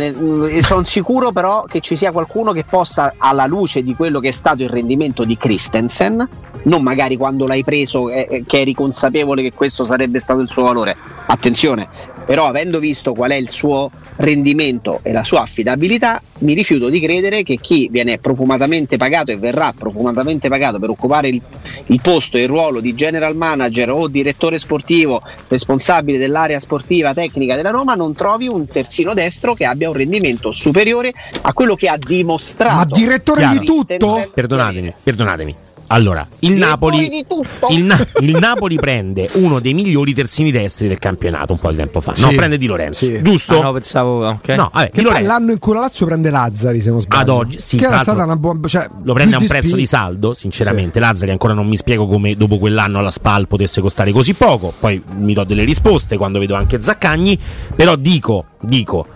sono 0.61 0.83
sicuro 0.83 1.31
però 1.31 1.63
che 1.63 1.81
ci 1.81 1.95
sia 1.95 2.11
qualcuno 2.11 2.51
che 2.51 2.65
possa, 2.69 3.15
alla 3.17 3.47
luce 3.47 3.83
di 3.83 3.95
quello 3.95 4.19
che 4.19 4.29
è 4.29 4.33
stato 4.33 4.63
il 4.63 4.69
rendimento 4.69 5.25
di 5.25 5.37
Christensen, 5.37 6.29
non 6.65 6.83
magari 6.83 7.17
quando 7.17 7.47
l'hai 7.47 7.63
preso 7.63 8.11
eh, 8.11 8.27
eh, 8.29 8.45
che 8.45 8.61
eri 8.61 8.75
consapevole 8.75 9.43
che 9.43 9.53
questo 9.53 9.85
sarebbe 9.85 10.19
stato 10.19 10.41
il 10.41 10.49
suo 10.49 10.65
valore, 10.65 10.97
attenzione, 11.27 11.89
però 12.29 12.47
avendo 12.47 12.79
visto 12.79 13.15
qual 13.15 13.31
è 13.31 13.37
il 13.37 13.49
suo 13.49 13.91
rendimento 14.17 15.01
e 15.03 15.13
la 15.13 15.25
sua 15.25 15.41
affidabilità, 15.41 16.21
mi 16.41 16.53
rifiuto 16.53 16.91
di 16.91 17.01
credere 17.01 17.43
che 17.43 17.57
chi 17.57 17.89
viene 17.91 18.19
profumatamente 18.19 18.99
pagato 18.99 19.31
e 19.31 19.39
verrà 19.39 19.73
profumatamente 19.73 20.51
pagato 20.51 20.79
per 20.79 20.91
occupare 20.91 21.29
il, 21.29 21.41
il 21.87 22.01
posto 22.03 22.37
e 22.37 22.43
il 22.43 22.49
ruolo 22.49 22.83
di 22.83 22.95
general 22.95 23.35
manager 23.35 23.93
o 23.93 24.09
direttore 24.09 24.59
sportivo 24.59 25.23
responsabile 25.49 26.19
dell'area 26.19 26.59
sportiva 26.61 27.15
tecnica 27.15 27.57
della 27.57 27.71
Roma 27.71 27.95
non 27.95 28.13
trovi 28.13 28.47
un 28.47 28.67
terzino 28.67 29.15
destro 29.15 29.55
che 29.55 29.65
abbia 29.65 29.89
un 29.89 29.97
rendimento 29.97 30.53
superiore 30.53 31.11
a 31.41 31.55
quello 31.55 31.77
che 31.77 31.89
ha 31.89 31.97
dimostrato. 31.97 32.95
Ma 32.95 33.01
direttore 33.01 33.49
di 33.49 33.65
tutto? 33.65 34.31
Perdonatemi, 34.35 34.93
perdonatemi. 35.03 35.57
Allora, 35.91 36.27
il 36.41 36.53
Napoli, 36.53 37.25
il, 37.71 37.83
Na- 37.85 38.07
il 38.21 38.37
Napoli 38.39 38.77
prende 38.77 39.29
uno 39.35 39.59
dei 39.59 39.73
migliori 39.73 40.13
terzini 40.13 40.51
destri 40.51 40.87
del 40.87 40.99
campionato 40.99 41.53
un 41.53 41.59
po' 41.59 41.71
di 41.71 41.77
tempo 41.77 42.01
fa. 42.01 42.13
No, 42.19 42.29
Sì. 42.29 42.35
prende 42.35 42.59
Di 42.59 42.67
Lorenzo, 42.67 43.07
Sì. 43.07 43.23
giusto? 43.23 43.59
Ah, 43.59 43.63
no, 43.63 43.73
pensavo. 43.73 44.27
ok. 44.29 44.49
No, 44.49 44.69
vabbè, 44.73 44.87
Che 44.91 44.91
poi 44.97 45.05
Lorenzo 45.05 45.27
l'anno 45.29 45.53
in 45.53 45.59
cui 45.59 45.73
la 45.73 45.81
Lazio 45.81 46.05
prende 46.07 46.29
Lazzari, 46.31 46.81
se 46.81 46.91
non 46.91 47.01
sbaglio. 47.01 47.23
ad 47.23 47.29
oggi, 47.31 47.59
sì, 47.61 47.77
che 47.79 47.87
era 47.87 48.01
stata 48.01 48.25
una 48.25 48.37
buona. 48.37 48.61
Cioè, 48.69 48.87
lo 49.03 49.13
prende 49.15 49.37
a 49.37 49.39
un 49.39 49.47
prezzo 49.47 49.77
di 49.77 49.87
saldo, 49.87 50.35
sinceramente. 50.35 51.01
Lazzari 51.01 51.31
ancora 51.31 51.55
non 51.55 51.67
mi 51.67 51.77
spiego 51.77 52.07
come 52.07 52.35
dopo 52.37 52.59
quell'anno 52.59 52.99
alla 52.99 53.11
SPAL 53.11 53.47
potesse 53.49 53.81
costare 53.81 54.13
così 54.13 54.35
poco. 54.35 54.73
Poi 54.79 55.03
mi 55.17 55.33
do 55.33 55.45
delle 55.45 55.65
risposte 55.65 56.17
quando 56.19 56.39
vedo 56.39 56.55
anche 56.55 56.83
Zaccagni. 56.83 57.39
Però 57.75 57.97
dico, 57.97 58.45
dico, 58.61 59.07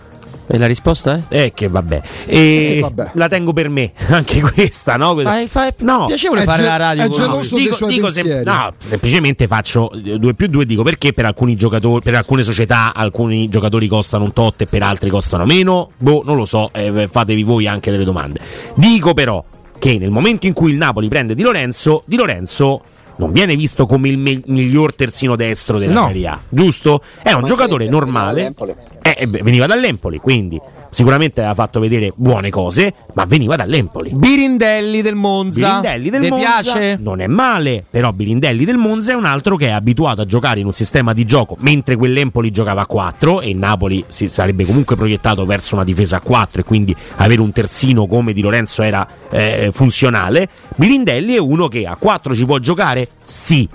E 0.45 0.57
la 0.57 0.67
risposta 0.67 1.15
è? 1.29 1.43
eh, 1.43 1.51
che 1.55 1.67
vabbè. 1.69 2.01
E 2.25 2.77
Eh, 2.77 2.79
vabbè. 2.81 3.11
la 3.13 3.27
tengo 3.29 3.53
per 3.53 3.69
me, 3.69 3.93
anche 4.09 4.41
questa, 4.41 4.97
no? 4.97 5.15
Fai, 5.17 5.47
fai, 5.47 5.71
No. 5.79 6.05
piacevole 6.05 6.41
È 6.41 6.43
fare 6.43 6.61
ge- 6.63 6.67
la 6.67 6.75
radio 6.77 7.03
è 7.03 7.07
lui. 7.07 7.63
dei 7.63 7.73
suoi 7.73 8.11
sem- 8.11 8.41
no, 8.43 8.71
semplicemente 8.77 9.47
faccio 9.47 9.89
2 9.93 10.33
più 10.33 10.47
2 10.47 10.65
dico 10.65 10.83
perché 10.83 11.11
per 11.13 11.25
alcuni 11.25 11.55
giocatori 11.55 12.01
per 12.03 12.15
alcune 12.15 12.43
società 12.43 12.93
alcuni 12.93 13.47
giocatori 13.49 13.87
costano 13.87 14.25
un 14.25 14.33
tot 14.33 14.61
e 14.61 14.65
per 14.65 14.83
altri 14.83 15.09
costano 15.09 15.45
meno 15.45 15.91
boh 15.97 16.21
non 16.25 16.35
lo 16.35 16.45
so 16.45 16.69
eh, 16.73 17.07
fatevi 17.09 17.43
voi 17.43 17.67
anche 17.67 17.91
delle 17.91 18.03
domande 18.03 18.39
dico 18.75 19.13
però 19.13 19.43
che 19.79 19.97
nel 19.97 20.09
momento 20.11 20.45
in 20.47 20.53
cui 20.53 20.71
il 20.71 20.77
Napoli 20.77 21.07
prende 21.07 21.35
Di 21.35 21.41
Lorenzo 21.41 22.03
Di 22.05 22.15
Lorenzo 22.15 22.81
non 23.17 23.31
viene 23.31 23.55
visto 23.55 23.85
come 23.85 24.09
il 24.09 24.17
me- 24.17 24.41
miglior 24.45 24.95
terzino 24.95 25.35
destro 25.35 25.77
della 25.77 25.93
No. 25.93 26.07
Serie 26.07 26.27
A 26.27 26.39
giusto? 26.49 27.01
è 27.21 27.31
un 27.33 27.41
Ma 27.41 27.47
giocatore 27.47 27.87
normale 27.87 28.53
eh, 29.01 29.15
eh, 29.19 29.25
veniva 29.27 29.65
dall'Empoli 29.67 30.17
quindi 30.19 30.59
sicuramente 30.93 31.41
aveva 31.41 31.55
fatto 31.55 31.79
vedere 31.79 32.13
buone 32.15 32.49
cose, 32.49 32.93
ma 33.13 33.25
veniva 33.25 33.55
dall'Empoli. 33.55 34.11
Birindelli 34.13 35.01
del 35.01 35.15
Monza. 35.15 35.79
Birindelli 35.79 36.09
del 36.09 36.21
Ti 36.21 36.29
Monza 36.29 36.61
piace? 36.61 36.97
non 37.01 37.19
è 37.19 37.27
male, 37.27 37.83
però 37.89 38.11
Birindelli 38.11 38.63
del 38.63 38.77
Monza 38.77 39.11
è 39.11 39.15
un 39.15 39.25
altro 39.25 39.55
che 39.57 39.67
è 39.67 39.71
abituato 39.71 40.21
a 40.21 40.25
giocare 40.25 40.59
in 40.59 40.65
un 40.65 40.73
sistema 40.73 41.13
di 41.13 41.25
gioco, 41.25 41.57
mentre 41.59 41.95
quell'Empoli 41.95 42.51
giocava 42.51 42.81
a 42.81 42.85
4 42.85 43.41
e 43.41 43.49
il 43.49 43.57
Napoli 43.57 44.03
si 44.07 44.27
sarebbe 44.27 44.65
comunque 44.65 44.95
proiettato 44.95 45.45
verso 45.45 45.75
una 45.75 45.83
difesa 45.83 46.17
a 46.17 46.21
4 46.21 46.61
e 46.61 46.63
quindi 46.63 46.95
avere 47.17 47.41
un 47.41 47.51
terzino 47.51 48.05
come 48.07 48.33
Di 48.33 48.41
Lorenzo 48.41 48.81
era 48.83 49.07
eh, 49.29 49.69
funzionale. 49.73 50.47
Birindelli 50.75 51.33
è 51.33 51.39
uno 51.39 51.67
che 51.67 51.85
a 51.85 51.95
4 51.95 52.35
ci 52.35 52.45
può 52.45 52.59
giocare? 52.59 53.07
Sì, 53.21 53.67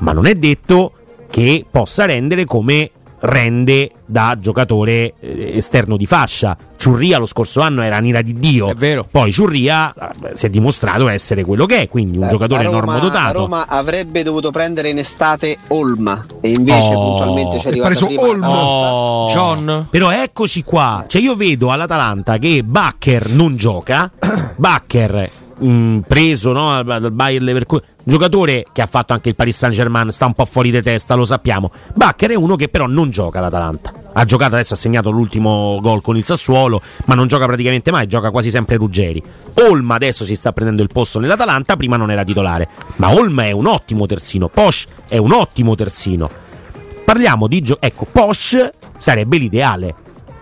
ma 0.00 0.12
non 0.12 0.26
è 0.26 0.34
detto 0.34 0.92
che 1.30 1.64
possa 1.68 2.04
rendere 2.04 2.44
come 2.44 2.90
rende 3.24 3.90
da 4.04 4.36
giocatore 4.38 5.14
eh, 5.20 5.52
esterno 5.56 5.96
di 5.96 6.06
fascia. 6.06 6.56
Ciurria 6.76 7.16
lo 7.18 7.24
scorso 7.26 7.60
anno 7.60 7.80
era 7.82 7.98
Nira 7.98 8.20
di 8.20 8.34
Dio. 8.34 8.68
È 8.68 8.74
vero. 8.74 9.06
Poi 9.10 9.32
Ciurria 9.32 9.92
eh, 9.94 10.34
si 10.36 10.46
è 10.46 10.50
dimostrato 10.50 11.08
essere 11.08 11.42
quello 11.44 11.64
che 11.64 11.82
è, 11.82 11.88
quindi 11.88 12.18
un 12.18 12.24
Eh, 12.24 12.28
giocatore 12.28 12.64
normodotato. 12.64 13.38
Roma 13.40 13.66
avrebbe 13.66 14.22
dovuto 14.22 14.50
prendere 14.50 14.90
in 14.90 14.98
estate 14.98 15.56
Olma 15.68 16.24
e 16.42 16.50
invece 16.50 16.94
Oh. 16.94 17.00
puntualmente 17.10 17.58
ci 17.58 17.64
è 17.64 17.68
Ha 17.68 17.70
arrivata 17.70 17.88
preso 17.88 18.06
prima 18.06 18.22
Olmo. 18.28 18.48
Oh. 18.52 19.30
John? 19.30 19.86
Però 19.90 20.10
eccoci 20.10 20.62
qua. 20.62 21.04
Cioè, 21.06 21.22
io 21.22 21.34
vedo 21.34 21.70
all'Atalanta 21.72 22.36
che 22.38 22.62
Bakker 22.62 23.30
non 23.30 23.56
gioca. 23.56 24.10
Bakker 24.56 25.30
mh, 25.58 25.98
preso 26.06 26.52
no, 26.52 26.82
dal 26.82 27.00
dal 27.00 27.12
Bayer 27.12 27.40
Leverkusen. 27.42 27.86
Giocatore 28.06 28.66
che 28.70 28.82
ha 28.82 28.86
fatto 28.86 29.14
anche 29.14 29.30
il 29.30 29.34
Paris 29.34 29.56
Saint 29.56 29.74
Germain, 29.74 30.10
sta 30.12 30.26
un 30.26 30.34
po' 30.34 30.44
fuori 30.44 30.70
di 30.70 30.82
testa, 30.82 31.14
lo 31.14 31.24
sappiamo. 31.24 31.70
Bakker 31.94 32.32
è 32.32 32.34
uno 32.34 32.54
che 32.54 32.68
però 32.68 32.86
non 32.86 33.08
gioca 33.08 33.38
all'Atalanta. 33.38 33.92
Ha 34.12 34.24
giocato 34.26 34.54
adesso, 34.54 34.74
ha 34.74 34.76
segnato 34.76 35.10
l'ultimo 35.10 35.78
gol 35.80 36.02
con 36.02 36.16
il 36.16 36.22
Sassuolo, 36.22 36.82
ma 37.06 37.14
non 37.14 37.26
gioca 37.28 37.46
praticamente 37.46 37.90
mai, 37.90 38.06
gioca 38.06 38.30
quasi 38.30 38.50
sempre 38.50 38.76
Ruggeri. 38.76 39.22
Olma 39.68 39.94
adesso 39.94 40.24
si 40.26 40.36
sta 40.36 40.52
prendendo 40.52 40.82
il 40.82 40.90
posto 40.92 41.18
nell'Atalanta, 41.18 41.76
prima 41.76 41.96
non 41.96 42.10
era 42.10 42.24
titolare. 42.24 42.68
Ma 42.96 43.14
Olma 43.14 43.44
è 43.44 43.52
un 43.52 43.66
ottimo 43.66 44.04
terzino, 44.04 44.48
Posch 44.48 44.86
è 45.08 45.16
un 45.16 45.32
ottimo 45.32 45.74
terzino. 45.74 46.30
Parliamo 47.04 47.48
di 47.48 47.62
gio- 47.62 47.80
ecco, 47.80 48.06
Posh 48.10 48.70
sarebbe 48.98 49.38
l'ideale. 49.38 49.94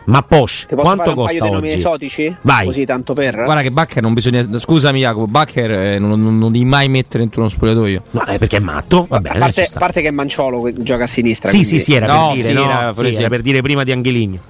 Ma 0.04 0.22
posso 0.22 0.66
quanto 0.74 0.96
fare 0.96 1.08
un 1.10 1.14
costa 1.16 1.38
paio 1.38 1.44
di 1.44 1.50
nomi 1.50 1.66
oggi? 1.68 1.74
esotici? 1.76 2.36
Vai. 2.40 2.64
Così 2.66 2.84
tanto 2.84 3.14
per. 3.14 3.34
Guarda 3.44 3.62
che 3.62 3.70
Bacher 3.70 4.02
non 4.02 4.14
bisogna. 4.14 4.46
Scusami, 4.58 5.00
Jacopo. 5.00 5.26
Bacher 5.26 5.70
eh, 5.70 5.98
non, 5.98 6.22
non, 6.22 6.38
non 6.38 6.50
devi 6.52 6.64
mai 6.64 6.88
mettere 6.88 7.18
dentro 7.20 7.40
uno 7.42 7.50
spogliatoio. 7.50 8.02
No, 8.10 8.24
è 8.24 8.38
perché 8.38 8.56
è 8.56 8.60
matto, 8.60 9.06
va 9.08 9.18
bene, 9.20 9.36
a 9.36 9.38
parte, 9.38 9.68
parte 9.78 10.02
che 10.02 10.10
Manciolo 10.10 10.62
che 10.62 10.74
gioca 10.78 11.04
a 11.04 11.06
sinistra. 11.06 11.48
Sì, 11.50 11.58
quindi- 11.58 11.78
sì, 11.78 11.84
sì, 11.84 11.94
era 11.94 12.06
No, 12.06 12.26
per 12.26 12.34
dire, 12.34 12.46
sì, 12.46 12.52
no? 12.52 12.64
era 12.64 12.92
Sì, 12.94 13.18
era 13.18 13.28
per 13.28 13.42
dire 13.42 13.62
prima 13.62 13.84
di 13.84 13.92
Angelini. 13.92 14.40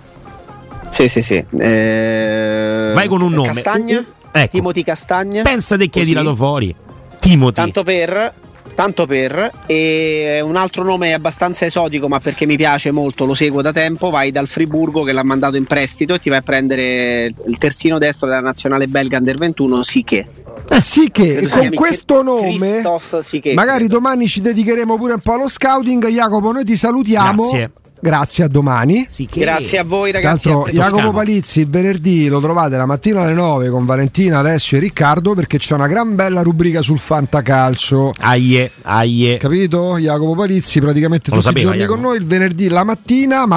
Sì, 0.90 1.08
sì, 1.08 1.22
sì. 1.22 1.44
Eh, 1.58 2.90
Vai 2.94 3.08
con 3.08 3.22
un 3.22 3.32
nome. 3.32 3.46
Castagna? 3.46 4.04
Ecco. 4.30 4.48
Timothy 4.48 4.82
Castagna? 4.82 5.42
Pensa 5.42 5.76
te 5.76 5.88
che 5.88 6.00
hai 6.00 6.06
tirato 6.06 6.34
fuori. 6.34 6.74
Timothy. 7.18 7.52
Tanto 7.54 7.82
per, 7.82 8.32
tanto 8.74 9.06
per, 9.06 9.50
e 9.66 10.40
un 10.42 10.56
altro 10.56 10.84
nome 10.84 11.12
abbastanza 11.12 11.64
esotico, 11.64 12.08
ma 12.08 12.20
perché 12.20 12.46
mi 12.46 12.56
piace 12.56 12.90
molto, 12.90 13.24
lo 13.24 13.34
seguo 13.34 13.62
da 13.62 13.72
tempo. 13.72 14.10
Vai 14.10 14.30
dal 14.30 14.46
Friburgo 14.46 15.02
che 15.02 15.12
l'ha 15.12 15.24
mandato 15.24 15.56
in 15.56 15.64
prestito 15.64 16.14
e 16.14 16.18
ti 16.18 16.28
vai 16.28 16.38
a 16.38 16.42
prendere 16.42 17.32
il 17.46 17.58
terzino 17.58 17.98
destro 17.98 18.28
della 18.28 18.40
nazionale 18.40 18.88
belga 18.88 19.18
under 19.18 19.36
21, 19.36 19.82
Siche. 19.82 20.26
Eh 20.68 20.80
sì 20.80 21.10
che 21.10 21.34
Credo 21.34 21.58
con 21.58 21.70
questo 21.74 22.22
nome 22.22 22.82
Siche. 23.20 23.52
magari 23.52 23.88
domani 23.88 24.26
ci 24.26 24.40
dedicheremo 24.40 24.96
pure 24.96 25.14
un 25.14 25.20
po' 25.20 25.34
allo 25.34 25.48
scouting. 25.48 26.08
Jacopo, 26.08 26.52
noi 26.52 26.64
ti 26.64 26.76
salutiamo. 26.76 27.42
Grazie. 27.42 27.72
Grazie 28.04 28.42
a 28.42 28.48
domani. 28.48 29.06
Sì, 29.08 29.26
che- 29.26 29.38
Grazie 29.38 29.78
a 29.78 29.84
voi 29.84 30.10
ragazzi. 30.10 30.48
presto. 30.50 30.68
Jacopo. 30.72 31.12
Palizzi 31.12 31.60
il 31.60 31.68
venerdì 31.68 32.26
lo 32.26 32.40
trovate 32.40 32.76
la 32.76 32.84
mattina 32.84 33.22
alle 33.22 33.32
9 33.32 33.70
con 33.70 33.84
Valentina, 33.86 34.40
Alessio 34.40 34.76
e 34.76 34.80
Riccardo 34.80 35.34
perché 35.34 35.58
c'è 35.58 35.74
una 35.74 35.86
gran 35.86 36.16
bella 36.16 36.42
rubrica 36.42 36.82
sul 36.82 36.98
fantacalcio. 36.98 38.12
Aie, 38.18 38.72
aie. 38.82 39.36
Capito? 39.38 39.98
Jacopo 39.98 40.34
Palizzi 40.34 40.80
praticamente 40.80 41.30
lo 41.30 41.36
tutti 41.36 41.48
i 41.48 41.52
sapeva, 41.60 41.70
giorni 41.70 41.86
con 41.86 41.96
Jacopo. 41.98 42.08
noi 42.12 42.18
il 42.20 42.26
venerdì 42.26 42.68
la 42.68 42.82
mattina, 42.82 43.38
ma 43.38 43.50